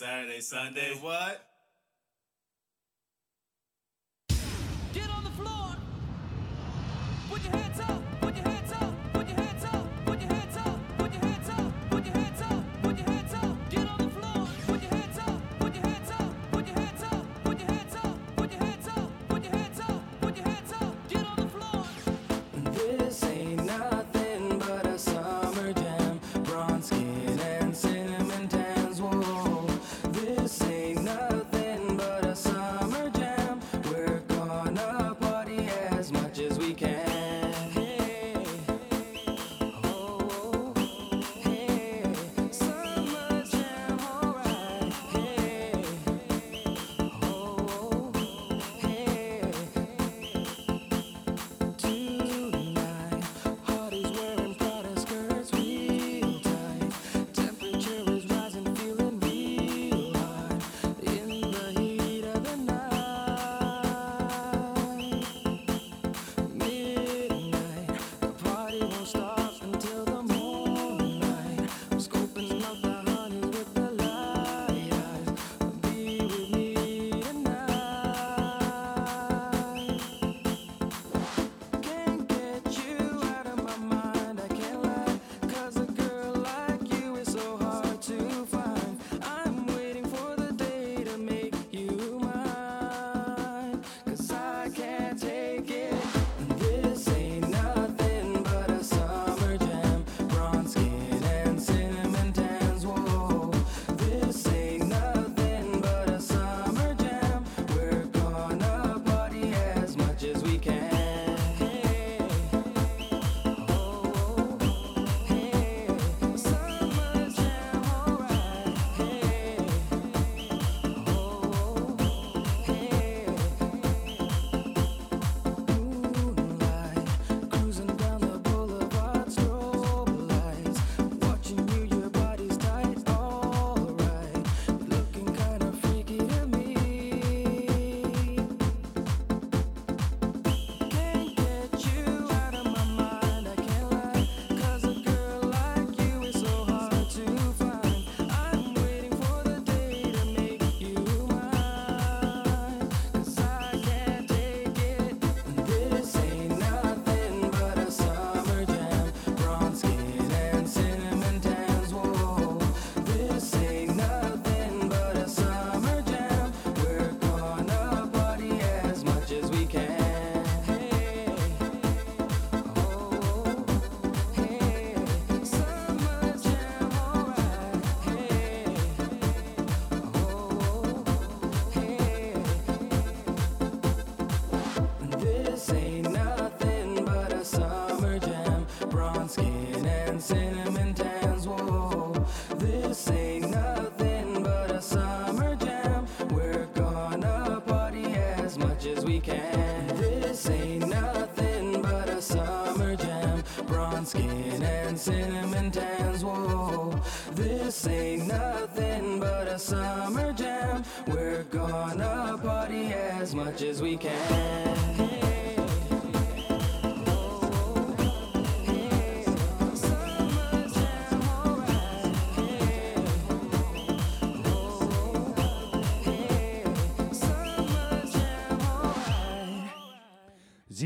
Saturday, 0.00 0.40
Sunday, 0.40 0.94
what? 0.98 1.44
Get 4.94 5.10
on 5.10 5.24
the 5.24 5.30
floor. 5.32 5.76
Put 7.28 7.44
your 7.44 7.54
hands 7.54 7.80
up. 7.80 8.09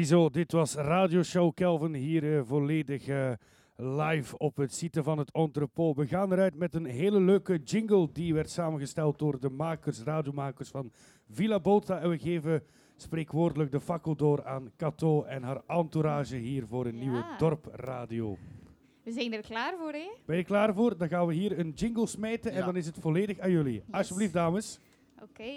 Ziezo, 0.04 0.30
dit 0.30 0.52
was 0.52 0.74
Radioshow 0.74 1.54
Kelvin 1.54 1.94
hier 1.94 2.36
eh, 2.36 2.42
volledig 2.44 3.06
eh, 3.06 3.32
live 3.76 4.38
op 4.38 4.56
het 4.56 4.74
site 4.74 5.02
van 5.02 5.18
het 5.18 5.32
Entrepot. 5.32 5.96
We 5.96 6.06
gaan 6.06 6.32
eruit 6.32 6.54
met 6.54 6.74
een 6.74 6.84
hele 6.84 7.20
leuke 7.20 7.56
jingle 7.56 8.08
die 8.12 8.34
werd 8.34 8.50
samengesteld 8.50 9.18
door 9.18 9.40
de 9.40 9.50
makers, 9.50 10.02
radiomakers 10.02 10.68
van 10.68 10.92
Villa 11.30 11.60
Bota. 11.60 11.98
En 12.00 12.10
we 12.10 12.18
geven 12.18 12.62
spreekwoordelijk 12.96 13.70
de 13.70 13.80
fakkel 13.80 14.16
door 14.16 14.44
aan 14.44 14.70
Cato 14.76 15.22
en 15.22 15.42
haar 15.42 15.62
entourage 15.66 16.36
hier 16.36 16.66
voor 16.66 16.86
een 16.86 16.98
nieuwe 16.98 17.24
dorpradio. 17.38 18.36
We 19.02 19.12
zijn 19.12 19.32
er 19.32 19.42
klaar 19.42 19.74
voor, 19.78 19.92
hè? 19.92 20.10
Ben 20.26 20.36
je 20.36 20.44
klaar 20.44 20.74
voor? 20.74 20.96
Dan 20.96 21.08
gaan 21.08 21.26
we 21.26 21.34
hier 21.34 21.58
een 21.58 21.70
jingle 21.70 22.06
smijten 22.06 22.50
en 22.52 22.58
Ja. 22.58 22.64
dan 22.64 22.76
is 22.76 22.86
het 22.86 22.98
volledig 23.00 23.38
aan 23.38 23.50
jullie. 23.50 23.82
Alsjeblieft, 23.90 24.32
dames. 24.32 24.78
Oké. 25.22 25.52